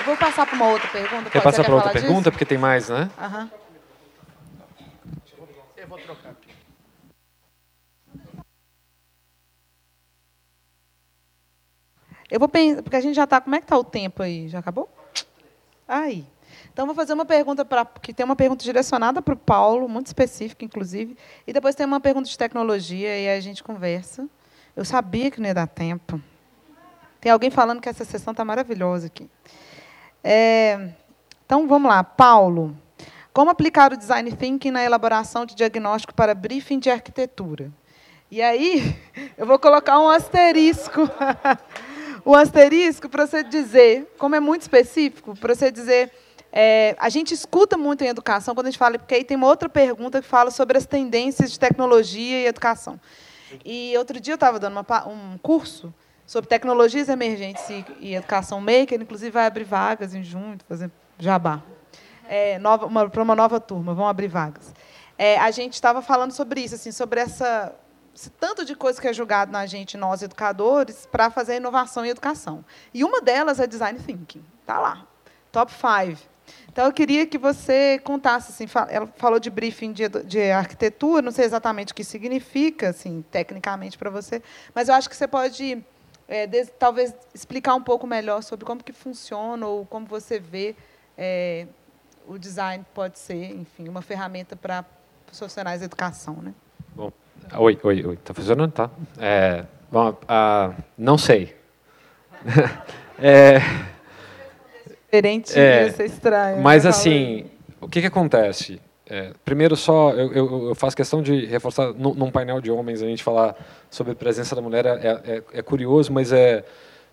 [0.00, 1.30] Eu vou passar para uma outra pergunta.
[1.30, 2.22] Quer passar para outra pergunta?
[2.22, 2.32] Disso?
[2.32, 3.08] Porque tem mais, né?
[3.16, 3.48] Aham.
[12.32, 13.42] Eu vou pensar, porque a gente já está.
[13.42, 14.48] Como é que está o tempo aí?
[14.48, 14.88] Já acabou?
[15.86, 16.24] Aí.
[16.72, 17.84] Então, vou fazer uma pergunta para.
[17.84, 21.14] que tem uma pergunta direcionada para o Paulo, muito específica, inclusive.
[21.46, 24.26] E depois tem uma pergunta de tecnologia e aí a gente conversa.
[24.74, 26.18] Eu sabia que não ia dar tempo.
[27.20, 29.28] Tem alguém falando que essa sessão está maravilhosa aqui.
[30.24, 30.88] É,
[31.44, 32.02] então, vamos lá.
[32.02, 32.74] Paulo,
[33.30, 37.70] como aplicar o Design Thinking na elaboração de diagnóstico para briefing de arquitetura?
[38.30, 38.98] E aí,
[39.36, 41.02] eu vou colocar um asterisco.
[42.24, 46.12] o asterisco para você dizer, como é muito específico, para você dizer.
[46.54, 49.46] É, a gente escuta muito em educação quando a gente fala, porque aí tem uma
[49.46, 53.00] outra pergunta que fala sobre as tendências de tecnologia e educação.
[53.64, 55.92] E outro dia eu estava dando uma, um curso
[56.26, 61.62] sobre tecnologias emergentes e, e, educação maker, inclusive vai abrir vagas em junho, fazer jabá.
[62.28, 62.58] É,
[63.10, 64.74] para uma nova turma, vão abrir vagas.
[65.18, 67.74] É, a gente estava falando sobre isso, assim, sobre essa
[68.14, 72.10] esse tanto de coisa que é julgado na gente, nós educadores, para fazer inovação em
[72.10, 72.64] educação.
[72.92, 74.44] E uma delas é design thinking.
[74.60, 75.06] Está lá.
[75.50, 76.20] Top 5.
[76.68, 78.50] Então, eu queria que você contasse.
[78.50, 83.24] Assim, ela falou de briefing de, de arquitetura, não sei exatamente o que significa, assim,
[83.30, 84.42] tecnicamente, para você,
[84.74, 85.84] mas eu acho que você pode,
[86.26, 90.74] é, de, talvez, explicar um pouco melhor sobre como que funciona ou como você vê
[91.16, 91.66] é,
[92.26, 94.84] o design pode ser, enfim, uma ferramenta para
[95.26, 96.36] profissionais da educação.
[96.36, 96.54] Né?
[96.94, 97.12] Bom,
[97.58, 98.14] Oi, oi, oi.
[98.14, 98.72] Está funcionando?
[98.72, 98.90] Tá.
[99.18, 101.54] É, bom, uh, não sei.
[103.18, 103.60] é,
[105.12, 106.62] Diferente é, ser estranho.
[106.62, 107.44] Mas, assim,
[107.80, 108.80] o que, que acontece?
[109.06, 113.02] É, primeiro, só eu, eu, eu, faço questão de reforçar, num, num, painel de homens,
[113.02, 113.54] a gente falar
[113.90, 116.64] sobre a presença da mulher é, é, é curioso, mas é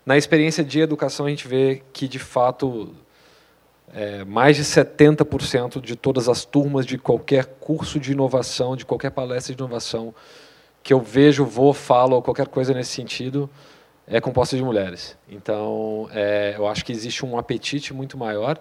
[0.06, 2.94] na experiência de educação a gente vê que, de fato,
[3.92, 9.10] é, mais de 70% de todas as turmas de qualquer curso de inovação, de qualquer
[9.10, 10.14] palestra de inovação
[10.82, 13.50] que eu vejo, vou, falo ou qualquer coisa nesse sentido,
[14.06, 15.16] é composta de mulheres.
[15.28, 18.58] Então, é, eu acho que existe um apetite muito maior.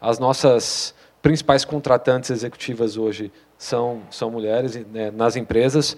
[0.00, 5.96] As nossas principais contratantes executivas hoje são, são mulheres né, nas empresas,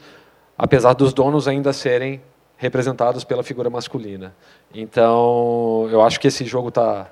[0.59, 2.21] apesar dos donos ainda serem
[2.57, 4.35] representados pela figura masculina.
[4.75, 7.11] Então, eu acho que esse jogo está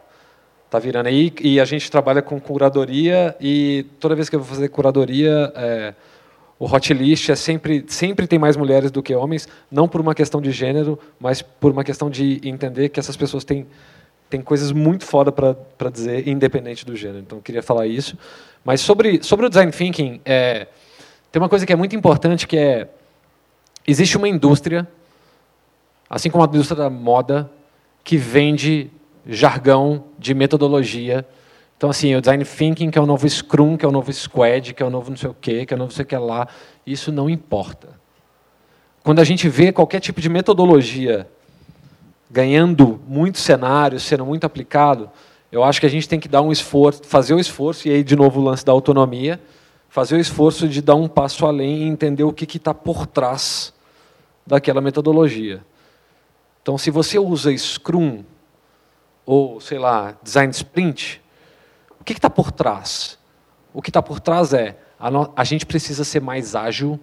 [0.70, 1.32] tá virando aí.
[1.40, 5.94] E a gente trabalha com curadoria e toda vez que eu vou fazer curadoria é,
[6.58, 10.14] o hot list é sempre sempre tem mais mulheres do que homens não por uma
[10.14, 13.66] questão de gênero mas por uma questão de entender que essas pessoas têm
[14.28, 17.18] têm coisas muito foda para dizer independente do gênero.
[17.18, 18.16] Então eu queria falar isso.
[18.64, 20.68] Mas sobre sobre o design thinking é,
[21.32, 22.88] tem uma coisa que é muito importante que é
[23.84, 24.86] existe uma indústria
[26.08, 27.50] assim como a indústria da moda
[28.04, 28.90] que vende
[29.26, 31.26] jargão de metodologia.
[31.76, 34.74] Então, assim, o design thinking, que é o novo Scrum, que é o novo Squad,
[34.74, 36.06] que é o novo não sei o quê, que é o novo não sei o
[36.06, 36.46] que lá,
[36.86, 37.88] isso não importa.
[39.02, 41.26] Quando a gente vê qualquer tipo de metodologia
[42.30, 45.10] ganhando muitos cenários, sendo muito aplicado,
[45.52, 48.04] Eu acho que a gente tem que dar um esforço, fazer o esforço, e aí
[48.04, 49.40] de novo o lance da autonomia,
[49.88, 53.74] fazer o esforço de dar um passo além e entender o que está por trás
[54.46, 55.60] daquela metodologia.
[56.62, 58.22] Então, se você usa Scrum
[59.30, 61.22] ou, sei lá, Design Sprint,
[62.00, 63.16] o que está por trás?
[63.72, 66.98] O que está por trás é a, no, a gente precisa ser mais ágil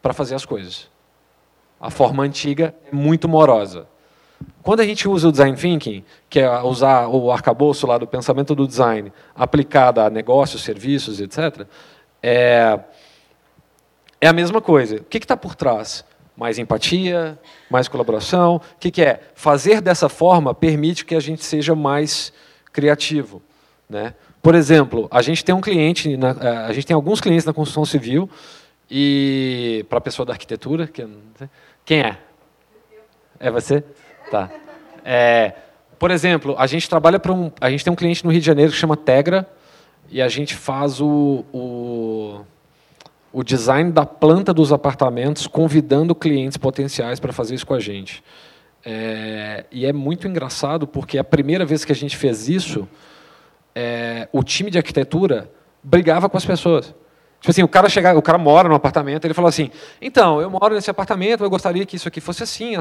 [0.00, 0.88] para fazer as coisas.
[1.80, 3.88] A forma antiga é muito morosa.
[4.62, 8.54] Quando a gente usa o design thinking, que é usar o arcabouço lá do pensamento
[8.54, 11.66] do design aplicado a negócios, serviços, etc.,
[12.22, 12.78] é,
[14.20, 14.98] é a mesma coisa.
[14.98, 16.04] O que está por trás?
[16.38, 17.36] Mais empatia,
[17.68, 18.56] mais colaboração.
[18.56, 19.20] O que, que é?
[19.34, 22.32] Fazer dessa forma permite que a gente seja mais
[22.72, 23.42] criativo.
[23.90, 24.14] Né?
[24.40, 27.52] Por exemplo, a gente tem um cliente, na, é, a gente tem alguns clientes na
[27.52, 28.30] construção civil
[28.88, 31.04] e para a pessoa da arquitetura, que,
[31.84, 32.16] quem é?
[33.40, 33.82] É você?
[34.30, 34.48] Tá.
[35.04, 35.54] É,
[35.98, 38.46] por exemplo, a gente trabalha para um, a gente tem um cliente no Rio de
[38.46, 39.44] Janeiro que chama Tegra
[40.08, 42.40] e a gente faz o, o,
[43.32, 48.22] o design da planta dos apartamentos, convidando clientes potenciais para fazer isso com a gente.
[48.84, 52.88] É, e é muito engraçado porque a primeira vez que a gente fez isso,
[53.74, 55.50] é, o time de arquitetura
[55.82, 56.94] brigava com as pessoas.
[57.40, 59.70] Tipo assim, o cara chega, o cara mora no apartamento, ele falou assim:
[60.00, 62.72] "Então, eu moro nesse apartamento, eu gostaria que isso aqui fosse assim?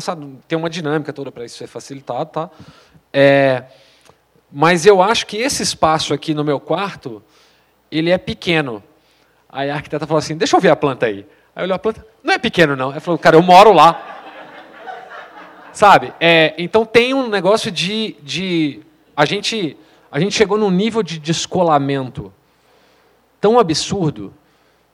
[0.48, 2.50] Tem uma dinâmica toda para isso ser facilitado, tá?
[3.14, 3.66] É,
[4.52, 7.22] mas eu acho que esse espaço aqui no meu quarto,
[7.92, 8.82] ele é pequeno.
[9.58, 11.26] Aí a arquiteta falou assim: "Deixa eu ver a planta aí".
[11.56, 12.92] Aí olhou a planta: "Não é pequeno não".
[12.92, 14.22] Ela falou: "Cara, eu moro lá".
[15.74, 16.14] Sabe?
[16.20, 18.82] É, então tem um negócio de, de
[19.16, 19.76] a gente
[20.12, 22.32] a gente chegou num nível de descolamento
[23.42, 24.32] tão absurdo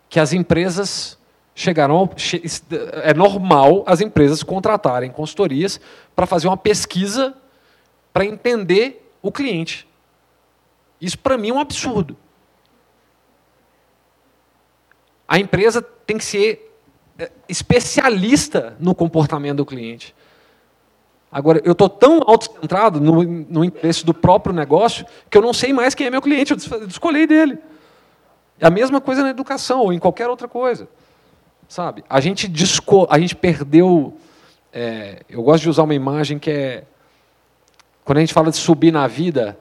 [0.10, 1.18] que as empresas
[1.54, 2.10] chegaram.
[3.04, 5.78] É normal as empresas contratarem consultorias
[6.16, 7.36] para fazer uma pesquisa
[8.14, 9.86] para entender o cliente.
[11.02, 12.16] Isso, para mim, é um absurdo.
[15.28, 16.74] A empresa tem que ser
[17.18, 20.16] é, especialista no comportamento do cliente.
[21.32, 25.74] Agora, eu estou tão autocentrado no, no interesse do próprio negócio que eu não sei
[25.74, 27.58] mais quem é meu cliente, eu descolhei dele.
[28.60, 30.88] É a mesma coisa na educação ou em qualquer outra coisa.
[31.68, 32.04] Sabe?
[32.08, 34.16] A gente, disco, a gente perdeu.
[34.72, 36.84] É, eu gosto de usar uma imagem que é.
[38.06, 39.58] Quando a gente fala de subir na vida,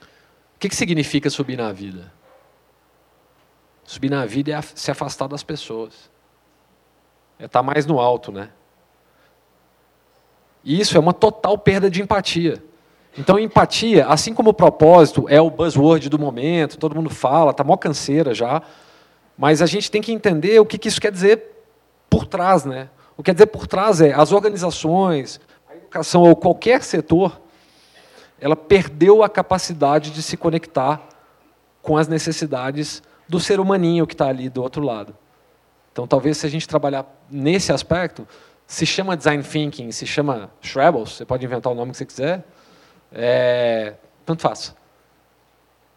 [0.00, 2.12] o que, que significa subir na vida?
[3.86, 6.10] Subir na vida é se afastar das pessoas.
[7.38, 8.50] É estar mais no alto, né?
[10.64, 12.62] E isso é uma total perda de empatia.
[13.16, 17.62] Então, empatia, assim como o propósito é o buzzword do momento, todo mundo fala, está
[17.62, 18.60] mó canseira já,
[19.38, 21.64] mas a gente tem que entender o que, que isso quer dizer
[22.10, 22.64] por trás.
[22.64, 22.90] Né?
[23.16, 27.40] O que quer dizer por trás é as organizações, a educação ou qualquer setor,
[28.40, 31.00] ela perdeu a capacidade de se conectar
[31.80, 35.16] com as necessidades do ser humaninho que está ali do outro lado.
[35.92, 38.26] Então, talvez se a gente trabalhar nesse aspecto,
[38.66, 42.44] se chama design thinking, se chama Shrebels, você pode inventar o nome que você quiser,
[43.12, 44.74] é, tanto faz.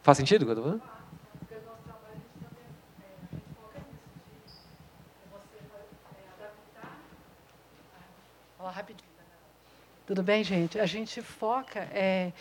[0.01, 0.99] Faz sentido o que eu estou falando?
[10.09, 10.79] Tudo bem, gente?
[10.79, 12.31] A gente foca é,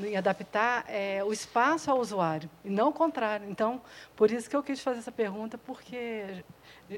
[0.00, 3.48] em adaptar é, o espaço ao usuário, e não o contrário.
[3.48, 3.80] Então,
[4.16, 6.44] por isso que eu quis fazer essa pergunta, porque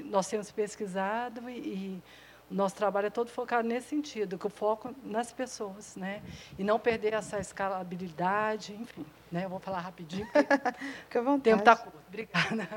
[0.04, 2.02] nós temos pesquisado e, e
[2.50, 6.22] o nosso trabalho é todo focado nesse sentido, que o foco nas pessoas, né?
[6.58, 9.04] E não perder essa escalabilidade, enfim.
[9.32, 9.44] Né?
[9.44, 11.98] Eu vou falar rapidinho, porque o tempo está curto.
[12.06, 12.68] Obrigada.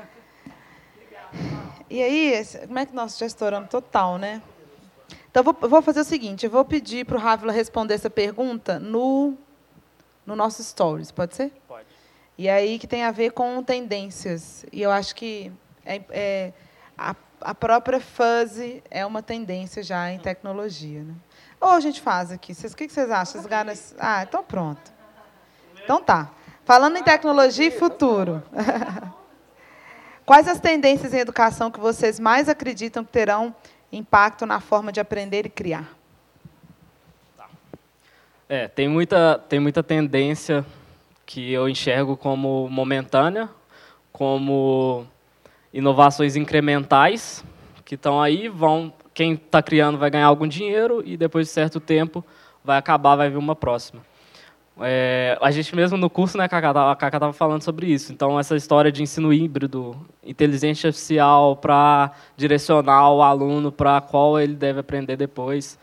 [1.90, 4.42] E aí, como é que nós já estouramos total, né?
[5.30, 8.78] Então, vou, vou fazer o seguinte, eu vou pedir para o Rávila responder essa pergunta
[8.78, 9.36] no,
[10.28, 11.50] no nosso Stories, pode ser?
[11.66, 11.86] Pode.
[12.36, 14.64] E aí, que tem a ver com tendências.
[14.72, 15.50] E eu acho que
[15.84, 16.52] é, é
[16.96, 21.02] a a própria fuzzy é uma tendência já em tecnologia.
[21.02, 21.14] Né?
[21.60, 22.52] Ou a gente faz aqui.
[22.52, 23.42] O que vocês acham?
[23.44, 23.94] Ganas...
[23.98, 24.92] Ah, então pronto.
[25.82, 26.30] Então tá.
[26.64, 28.42] Falando em tecnologia e futuro.
[30.26, 33.54] Quais as tendências em educação que vocês mais acreditam que terão
[33.90, 35.97] impacto na forma de aprender e criar?
[38.48, 40.64] É, tem muita, tem muita tendência
[41.26, 43.46] que eu enxergo como momentânea,
[44.10, 45.06] como
[45.70, 47.44] inovações incrementais
[47.84, 51.80] que estão aí, vão quem está criando vai ganhar algum dinheiro e depois de certo
[51.80, 52.24] tempo
[52.64, 54.00] vai acabar, vai vir uma próxima.
[54.80, 58.12] É, a gente mesmo no curso, né, a Cacá estava falando sobre isso.
[58.12, 64.54] Então, essa história de ensino híbrido, inteligência artificial para direcionar o aluno para qual ele
[64.54, 65.78] deve aprender depois,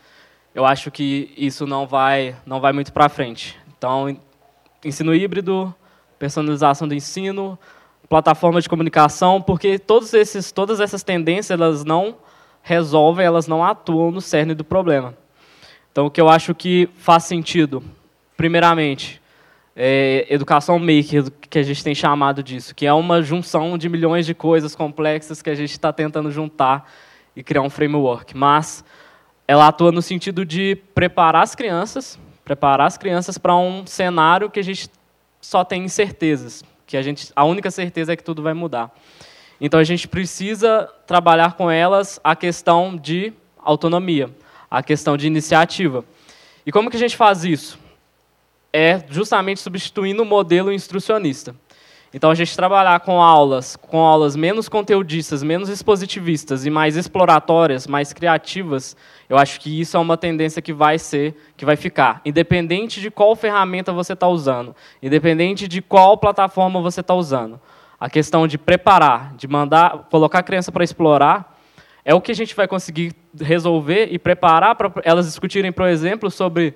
[0.56, 3.54] eu acho que isso não vai, não vai muito para frente.
[3.76, 4.16] Então,
[4.82, 5.72] ensino híbrido,
[6.18, 7.58] personalização do ensino,
[8.08, 12.16] plataforma de comunicação, porque todos esses, todas essas tendências elas não
[12.62, 15.14] resolvem, elas não atuam no cerne do problema.
[15.92, 17.84] Então, o que eu acho que faz sentido,
[18.34, 19.20] primeiramente,
[19.76, 24.24] é educação maker, que a gente tem chamado disso, que é uma junção de milhões
[24.24, 26.90] de coisas complexas que a gente está tentando juntar
[27.36, 28.34] e criar um framework.
[28.34, 28.82] Mas
[29.48, 34.60] ela atua no sentido de preparar as crianças, preparar as crianças para um cenário que
[34.60, 34.90] a gente
[35.40, 38.92] só tem incertezas, que a gente, a única certeza é que tudo vai mudar.
[39.60, 44.30] Então a gente precisa trabalhar com elas a questão de autonomia,
[44.70, 46.04] a questão de iniciativa.
[46.64, 47.78] E como que a gente faz isso?
[48.72, 51.54] É justamente substituindo o modelo instrucionista.
[52.14, 57.86] Então a gente trabalhar com aulas, com aulas menos conteudistas, menos expositivistas e mais exploratórias,
[57.86, 58.96] mais criativas,
[59.28, 63.10] eu acho que isso é uma tendência que vai ser, que vai ficar, independente de
[63.10, 67.60] qual ferramenta você está usando, independente de qual plataforma você está usando.
[67.98, 71.56] A questão de preparar, de mandar, colocar a criança para explorar,
[72.04, 76.30] é o que a gente vai conseguir resolver e preparar para elas discutirem, por exemplo,
[76.30, 76.74] sobre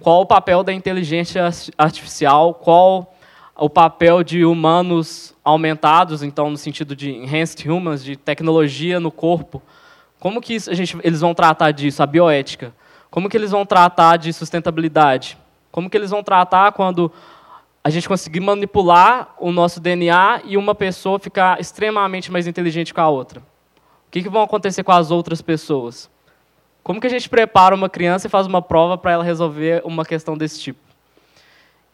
[0.00, 1.42] qual o papel da inteligência
[1.76, 3.15] artificial, qual
[3.58, 9.62] o papel de humanos aumentados, então no sentido de enhanced humans, de tecnologia no corpo.
[10.18, 12.74] Como que isso, a gente, eles vão tratar disso, a bioética?
[13.10, 15.38] Como que eles vão tratar de sustentabilidade?
[15.72, 17.10] Como que eles vão tratar quando
[17.82, 23.00] a gente conseguir manipular o nosso DNA e uma pessoa ficar extremamente mais inteligente que
[23.00, 23.40] a outra?
[23.40, 26.10] O que, que vão acontecer com as outras pessoas?
[26.82, 30.04] Como que a gente prepara uma criança e faz uma prova para ela resolver uma
[30.04, 30.85] questão desse tipo?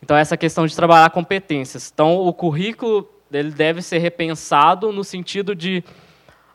[0.03, 1.91] Então, essa questão de trabalhar competências.
[1.93, 5.83] Então, o currículo ele deve ser repensado no sentido de,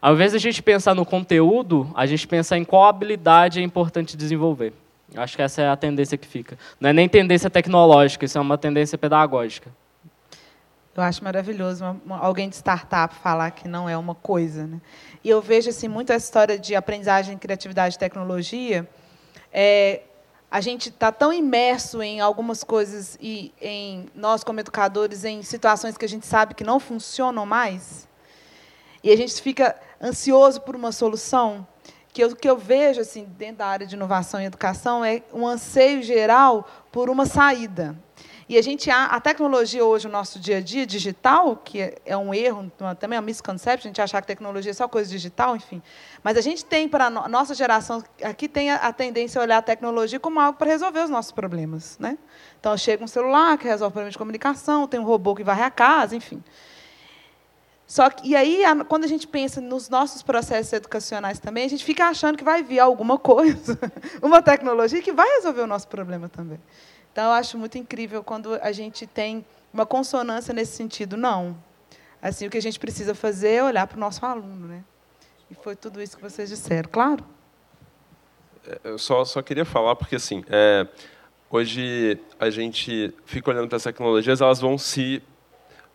[0.01, 3.63] ao invés de a gente pensar no conteúdo, a gente pensar em qual habilidade é
[3.63, 4.73] importante desenvolver.
[5.15, 6.57] Acho que essa é a tendência que fica.
[6.79, 9.71] Não é nem tendência tecnológica, isso é uma tendência pedagógica.
[10.95, 14.65] Eu acho maravilhoso alguém de startup falar que não é uma coisa.
[14.65, 14.81] Né?
[15.23, 18.87] E eu vejo assim, muito essa história de aprendizagem, criatividade e tecnologia.
[19.53, 20.01] É,
[20.49, 25.97] a gente está tão imerso em algumas coisas e em nós como educadores em situações
[25.97, 28.07] que a gente sabe que não funcionam mais
[29.03, 31.67] e a gente fica ansioso por uma solução
[32.13, 35.45] que o que eu vejo assim dentro da área de inovação e educação é um
[35.45, 37.95] anseio geral por uma saída
[38.49, 42.33] e a gente a tecnologia hoje, o nosso dia a dia digital, que é um
[42.33, 45.81] erro, também é uma misconception, a gente achar que tecnologia é só coisa digital, enfim.
[46.23, 49.57] Mas a gente tem, para a nossa geração, aqui tem a, a tendência a olhar
[49.57, 51.97] a tecnologia como algo para resolver os nossos problemas.
[51.99, 52.17] Né?
[52.57, 55.63] Então, chega um celular que resolve o problema de comunicação, tem um robô que varre
[55.63, 56.41] a casa, enfim.
[57.85, 61.83] Só que, e aí, quando a gente pensa nos nossos processos educacionais também, a gente
[61.83, 63.77] fica achando que vai vir alguma coisa,
[64.21, 66.59] uma tecnologia que vai resolver o nosso problema também.
[67.17, 69.43] Então, eu acho muito incrível quando a gente tem
[69.73, 71.17] uma consonância nesse sentido.
[71.17, 71.57] Não.
[72.21, 74.67] Assim, o que a gente precisa fazer é olhar para o nosso aluno.
[74.67, 74.83] Né?
[75.49, 77.25] E foi tudo isso que vocês disseram, claro?
[78.67, 80.87] É, eu só, só queria falar, porque assim, é,
[81.49, 85.23] hoje a gente fica olhando para as tecnologias, elas vão se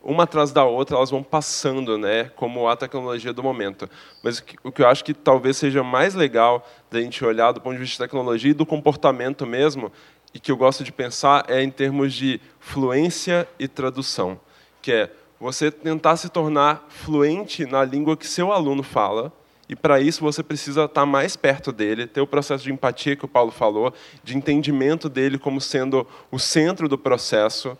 [0.02, 3.88] uma atrás da outra, elas vão passando, né, como a tecnologia do momento.
[4.22, 7.74] Mas o que eu acho que talvez seja mais legal da gente olhar do ponto
[7.74, 9.92] de vista de tecnologia e do comportamento mesmo,
[10.34, 14.40] e que eu gosto de pensar é em termos de fluência e tradução,
[14.80, 19.32] que é você tentar se tornar fluente na língua que seu aluno fala,
[19.68, 23.24] e para isso você precisa estar mais perto dele, ter o processo de empatia que
[23.24, 27.76] o Paulo falou, de entendimento dele como sendo o centro do processo,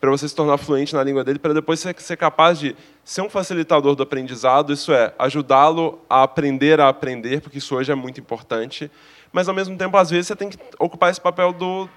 [0.00, 3.22] para você se tornar fluente na língua dele, para depois ser, ser capaz de ser
[3.22, 7.94] um facilitador do aprendizado, isso é, ajudá-lo a aprender a aprender, porque isso hoje é
[7.94, 8.90] muito importante,
[9.34, 11.88] mas ao mesmo tempo, às vezes, você tem que ocupar esse papel do,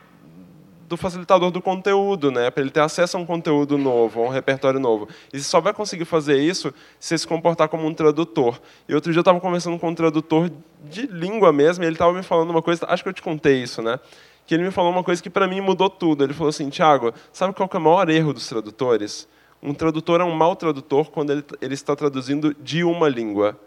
[0.90, 2.50] do facilitador do conteúdo, né?
[2.50, 5.08] para ele ter acesso a um conteúdo novo, a um repertório novo.
[5.32, 8.60] E você só vai conseguir fazer isso se você se comportar como um tradutor.
[8.90, 10.50] E outro dia eu estava conversando com um tradutor
[10.86, 13.62] de língua mesmo, e ele estava me falando uma coisa, acho que eu te contei
[13.62, 14.00] isso, né?
[14.48, 16.24] que ele me falou uma coisa que para mim mudou tudo.
[16.24, 19.28] Ele falou assim, Tiago, sabe qual é o maior erro dos tradutores?
[19.62, 23.60] Um tradutor é um mau tradutor quando ele, ele está traduzindo de uma língua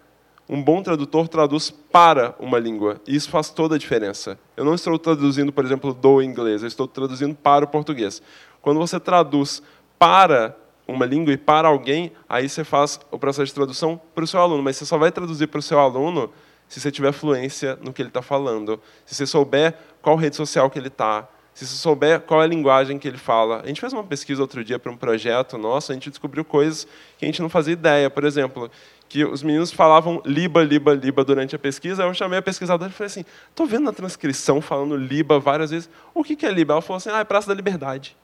[0.48, 3.00] um bom tradutor traduz para uma língua.
[3.06, 4.38] E isso faz toda a diferença.
[4.56, 8.20] Eu não estou traduzindo, por exemplo, do inglês, eu estou traduzindo para o português.
[8.60, 9.62] Quando você traduz
[9.98, 10.56] para
[10.88, 14.40] uma língua e para alguém, aí você faz o processo de tradução para o seu
[14.40, 14.62] aluno.
[14.62, 16.30] Mas você só vai traduzir para o seu aluno
[16.68, 20.70] se você tiver fluência no que ele está falando, se você souber qual rede social
[20.70, 23.60] que ele está, se você souber qual é a linguagem que ele fala.
[23.62, 26.86] A gente fez uma pesquisa outro dia para um projeto nosso, a gente descobriu coisas
[27.18, 28.08] que a gente não fazia ideia.
[28.08, 28.70] Por exemplo,
[29.10, 32.04] que os meninos falavam liba, liba, liba durante a pesquisa.
[32.04, 35.90] Eu chamei a pesquisadora e falei assim: estou vendo na transcrição falando liba várias vezes.
[36.14, 36.74] O que, que é liba?
[36.74, 38.16] Ela falou assim: ah, é Praça da Liberdade.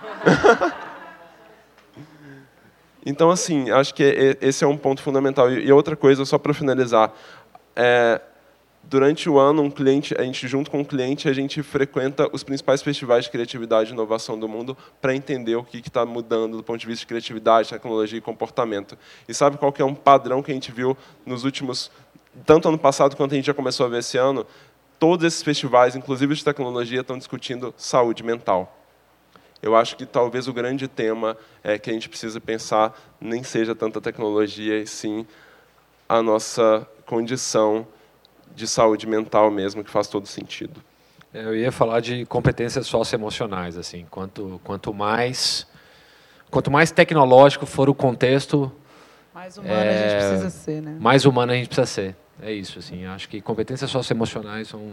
[3.04, 5.50] então, assim, acho que esse é um ponto fundamental.
[5.50, 7.12] E outra coisa, só para finalizar,
[7.74, 8.20] é,
[8.90, 12.42] durante o ano, um cliente, a gente junto com o cliente, a gente frequenta os
[12.42, 16.62] principais festivais de criatividade e inovação do mundo para entender o que está mudando do
[16.64, 18.98] ponto de vista de criatividade, tecnologia e comportamento.
[19.28, 21.88] E sabe qual que é um padrão que a gente viu nos últimos,
[22.44, 24.44] tanto ano passado quanto a gente já começou a ver esse ano?
[24.98, 28.76] Todos esses festivais, inclusive de tecnologia, estão discutindo saúde mental.
[29.62, 33.72] Eu acho que talvez o grande tema é que a gente precisa pensar nem seja
[33.72, 35.24] tanta tecnologia, e sim
[36.08, 37.86] a nossa condição
[38.54, 40.80] de saúde mental mesmo, que faz todo sentido.
[41.32, 45.66] É, eu ia falar de competências socioemocionais, assim, quanto quanto mais
[46.50, 48.72] quanto mais tecnológico for o contexto,
[49.32, 50.96] mais humano é, a gente é, precisa ser, né?
[51.00, 52.16] Mais humano a gente precisa ser.
[52.42, 53.06] É isso, assim.
[53.06, 54.92] Acho que competências socioemocionais são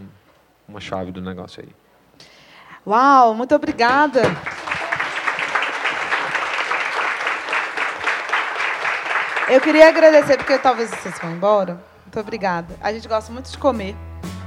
[0.66, 1.68] uma chave do negócio aí.
[2.86, 4.22] Uau, muito obrigada.
[9.48, 11.78] Eu queria agradecer, porque talvez vocês vão embora.
[12.08, 12.74] Muito obrigada.
[12.80, 13.94] A gente gosta muito de comer.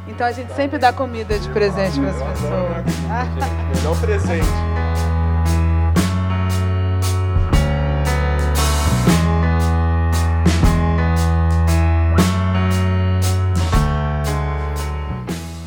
[0.07, 2.85] Então a gente sempre dá comida de presente para as pessoas.
[3.75, 4.47] Melhor presente.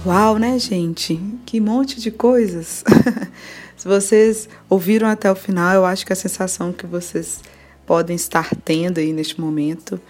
[0.05, 1.15] Uau, né, gente?
[1.47, 2.83] Que monte de coisas.
[3.79, 7.41] Se vocês ouviram até o final, eu acho que a sensação que vocês
[7.87, 10.01] podem estar tendo aí neste momento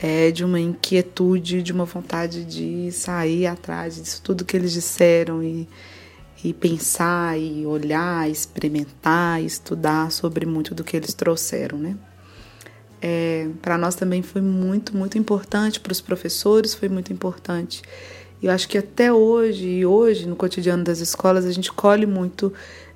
[0.00, 5.42] é, de uma inquietude, de uma vontade de sair atrás disso tudo que eles disseram
[5.42, 5.68] e,
[6.42, 11.96] e pensar e olhar, experimentar, estudar sobre muito do que eles trouxeram, né?
[13.00, 17.82] É, para nós também foi muito, muito importante, para os professores foi muito importante.
[18.42, 22.52] Eu acho que até hoje, e hoje, no cotidiano das escolas, a gente colhe muito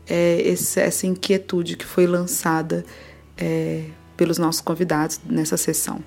[0.07, 2.85] é, esse, essa inquietude que foi lançada
[3.37, 3.85] é,
[4.17, 6.03] pelos nossos convidados nessa sessão.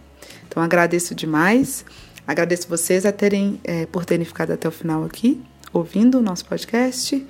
[0.52, 1.86] Então agradeço demais,
[2.28, 5.42] agradeço vocês a terem, é, por terem ficado até o final aqui,
[5.72, 7.26] ouvindo o nosso podcast,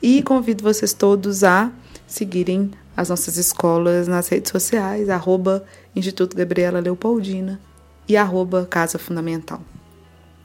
[0.00, 1.72] e convido vocês todos a
[2.06, 5.64] seguirem as nossas escolas nas redes sociais, arroba
[5.96, 7.60] Instituto Gabriela Leopoldina
[8.06, 9.60] e arroba Casa Fundamental.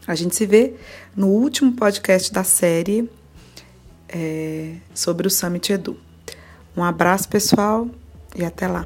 [0.07, 0.73] A gente se vê
[1.15, 3.07] no último podcast da série
[4.09, 5.95] é, sobre o Summit Edu.
[6.75, 7.87] Um abraço, pessoal,
[8.35, 8.83] e até lá.